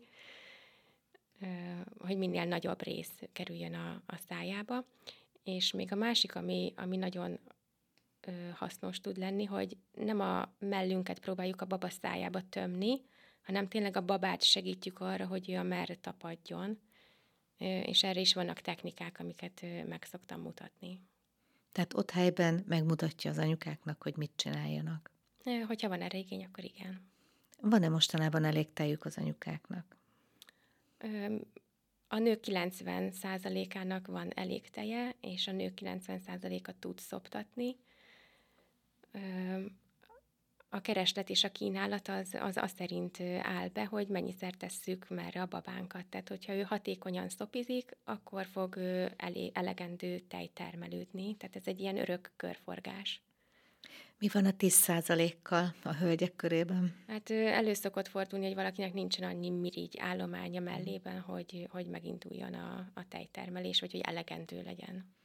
hogy 1.98 2.18
minél 2.18 2.46
nagyobb 2.46 2.84
rész 2.84 3.22
kerüljön 3.34 3.74
a, 3.74 4.02
a 4.06 4.18
szájába. 4.28 4.86
És 5.44 5.72
még 5.72 5.92
a 5.92 5.96
másik, 5.96 6.36
ami, 6.36 6.74
ami 6.76 6.98
nagyon 6.98 7.40
hasznos 8.54 9.00
tud 9.00 9.18
lenni, 9.18 9.46
hogy 9.46 9.78
nem 9.94 10.20
a 10.20 10.54
mellünket 10.60 11.20
próbáljuk 11.20 11.62
a 11.62 11.66
baba 11.66 11.90
szájába 11.90 12.42
tömni, 12.50 13.02
hanem 13.42 13.68
tényleg 13.68 13.98
a 13.98 14.06
babát 14.06 14.44
segítjük 14.44 15.00
arra, 15.00 15.28
hogy 15.28 15.50
ő 15.50 15.58
a 15.58 15.64
merre 15.64 15.96
tapadjon, 15.96 16.80
és 17.58 18.04
erre 18.04 18.20
is 18.20 18.34
vannak 18.34 18.62
technikák, 18.62 19.20
amiket 19.20 19.66
meg 19.88 20.04
szoktam 20.04 20.42
mutatni. 20.42 21.02
Tehát 21.72 21.94
ott 21.94 22.12
helyben 22.12 22.64
megmutatja 22.68 23.32
az 23.32 23.38
anyukáknak, 23.38 24.02
hogy 24.02 24.18
mit 24.18 24.32
csináljanak. 24.36 25.12
Hogyha 25.68 25.88
van 25.88 26.02
erre 26.02 26.18
igény, 26.18 26.44
akkor 26.44 26.64
igen. 26.64 27.02
Van-e 27.62 27.90
mostanában 27.90 28.44
elég 28.44 28.74
tejük 28.74 29.06
az 29.06 29.18
anyukáknak? 29.18 29.98
A 32.08 32.18
nők 32.18 32.44
90%-ának 32.48 34.08
van 34.08 34.32
elég 34.34 34.70
teje, 34.70 35.16
és 35.22 35.48
a 35.48 35.52
nők 35.52 35.80
90%-a 35.82 36.72
tud 36.80 37.00
szoptatni 37.00 37.76
a 40.70 40.82
kereslet 40.82 41.30
és 41.30 41.44
a 41.44 41.52
kínálat 41.52 42.08
az, 42.08 42.36
az 42.40 42.58
az 42.58 42.72
szerint 42.78 43.20
áll 43.42 43.68
be, 43.68 43.86
hogy 43.86 44.08
mennyiszer 44.08 44.54
tesszük 44.54 45.10
merre 45.10 45.42
a 45.42 45.46
babánkat. 45.46 46.06
Tehát, 46.06 46.30
hogyha 46.30 46.54
ő 46.54 46.62
hatékonyan 46.62 47.30
szopizik, 47.30 47.98
akkor 48.04 48.46
fog 48.46 48.78
elé, 49.18 49.52
elegendő 49.54 50.20
tej 50.20 50.50
termelődni. 50.54 51.36
Tehát 51.36 51.56
ez 51.56 51.66
egy 51.66 51.80
ilyen 51.80 51.98
örök 51.98 52.32
körforgás. 52.36 53.22
Mi 54.20 54.28
van 54.34 54.46
a 54.46 54.52
10%-kal 54.52 55.74
a 55.84 55.94
hölgyek 55.94 56.36
körében? 56.36 56.96
Hát 57.08 57.30
előszokott 57.30 58.08
fordulni, 58.08 58.46
hogy 58.46 58.56
valakinek 58.56 58.94
nincsen 58.94 59.30
annyi 59.30 59.50
mirigy 59.50 59.98
állománya 60.00 60.60
mellében, 60.60 61.20
hogy, 61.20 61.68
hogy 61.70 61.88
meginduljon 61.88 62.54
a, 62.54 62.92
a 62.94 63.08
tejtermelés, 63.08 63.80
vagy 63.80 63.92
hogy 63.92 64.02
elegendő 64.02 64.62
legyen. 64.62 65.16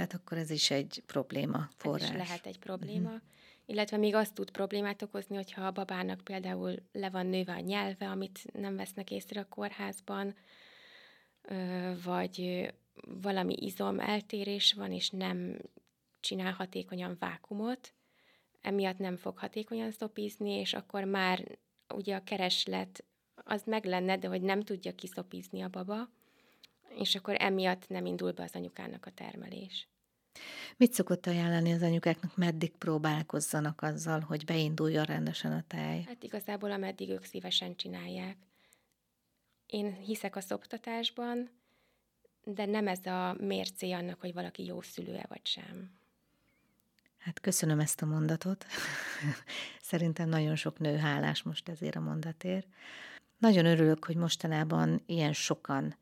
Tehát 0.00 0.14
akkor 0.14 0.38
ez 0.38 0.50
is 0.50 0.70
egy 0.70 1.02
probléma 1.06 1.68
forrás. 1.76 2.02
Ez 2.02 2.08
is 2.08 2.16
lehet 2.16 2.46
egy 2.46 2.58
probléma. 2.58 3.08
Uh-huh. 3.08 3.22
Illetve 3.66 3.96
még 3.96 4.14
azt 4.14 4.34
tud 4.34 4.50
problémát 4.50 5.02
okozni, 5.02 5.36
hogyha 5.36 5.66
a 5.66 5.70
babának 5.70 6.20
például 6.20 6.74
le 6.92 7.10
van 7.10 7.26
nőve 7.26 7.52
a 7.52 7.60
nyelve, 7.60 8.08
amit 8.08 8.52
nem 8.52 8.76
vesznek 8.76 9.10
észre 9.10 9.40
a 9.40 9.48
kórházban, 9.48 10.34
vagy 12.04 12.68
valami 13.04 13.54
izom 13.58 14.00
eltérés 14.00 14.72
van, 14.72 14.92
és 14.92 15.10
nem 15.10 15.58
csinál 16.20 16.52
hatékonyan 16.52 17.16
vákumot, 17.18 17.94
emiatt 18.60 18.98
nem 18.98 19.16
fog 19.16 19.38
hatékonyan 19.38 19.90
szopizni, 19.90 20.50
és 20.50 20.74
akkor 20.74 21.04
már 21.04 21.58
ugye 21.94 22.16
a 22.16 22.24
kereslet 22.24 23.04
az 23.34 23.62
meg 23.64 23.84
lenne, 23.84 24.16
de 24.18 24.28
hogy 24.28 24.42
nem 24.42 24.60
tudja 24.60 24.94
kiszopizni 24.94 25.60
a 25.60 25.68
baba, 25.68 26.08
és 26.94 27.14
akkor 27.14 27.36
emiatt 27.38 27.88
nem 27.88 28.06
indul 28.06 28.32
be 28.32 28.42
az 28.42 28.54
anyukának 28.54 29.06
a 29.06 29.10
termelés. 29.10 29.88
Mit 30.76 30.92
szokott 30.92 31.26
ajánlani 31.26 31.72
az 31.72 31.82
anyukáknak, 31.82 32.36
meddig 32.36 32.70
próbálkozzanak 32.70 33.82
azzal, 33.82 34.20
hogy 34.20 34.44
beinduljon 34.44 35.04
rendesen 35.04 35.52
a 35.52 35.64
tej? 35.66 36.02
Hát 36.06 36.22
igazából 36.22 36.70
ameddig 36.70 37.08
ők 37.08 37.24
szívesen 37.24 37.76
csinálják. 37.76 38.36
Én 39.66 39.92
hiszek 39.92 40.36
a 40.36 40.40
szoptatásban, 40.40 41.50
de 42.44 42.64
nem 42.64 42.88
ez 42.88 43.06
a 43.06 43.36
mércé 43.40 43.90
annak, 43.90 44.20
hogy 44.20 44.32
valaki 44.32 44.64
jó 44.64 44.82
szülőe 44.82 45.24
vagy 45.28 45.46
sem. 45.46 45.98
Hát 47.18 47.40
köszönöm 47.40 47.80
ezt 47.80 48.02
a 48.02 48.06
mondatot. 48.06 48.66
Szerintem 49.90 50.28
nagyon 50.28 50.56
sok 50.56 50.78
nő 50.78 50.96
hálás 50.96 51.42
most 51.42 51.68
ezért 51.68 51.96
a 51.96 52.00
mondatért. 52.00 52.66
Nagyon 53.38 53.66
örülök, 53.66 54.04
hogy 54.04 54.16
mostanában 54.16 55.02
ilyen 55.06 55.32
sokan 55.32 55.96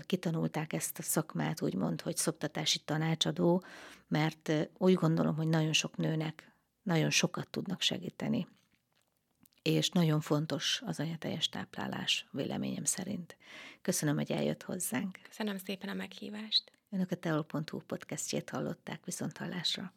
kitanulták 0.00 0.72
ezt 0.72 0.98
a 0.98 1.02
szakmát, 1.02 1.62
úgymond, 1.62 2.00
hogy 2.00 2.16
szoptatási 2.16 2.78
tanácsadó, 2.78 3.64
mert 4.08 4.52
úgy 4.78 4.94
gondolom, 4.94 5.36
hogy 5.36 5.48
nagyon 5.48 5.72
sok 5.72 5.96
nőnek 5.96 6.54
nagyon 6.84 7.10
sokat 7.10 7.48
tudnak 7.48 7.80
segíteni. 7.80 8.46
És 9.62 9.88
nagyon 9.88 10.20
fontos 10.20 10.82
az 10.84 11.00
anyateljes 11.00 11.48
táplálás, 11.48 12.26
véleményem 12.30 12.84
szerint. 12.84 13.36
Köszönöm, 13.82 14.16
hogy 14.16 14.32
eljött 14.32 14.62
hozzánk. 14.62 15.18
Köszönöm 15.22 15.58
szépen 15.58 15.88
a 15.88 15.94
meghívást. 15.94 16.72
Önök 16.90 17.10
a 17.10 17.16
teol.hu 17.16 17.80
podcastjét 17.80 18.50
hallották 18.50 19.04
viszont 19.04 19.38
hallásra. 19.38 19.92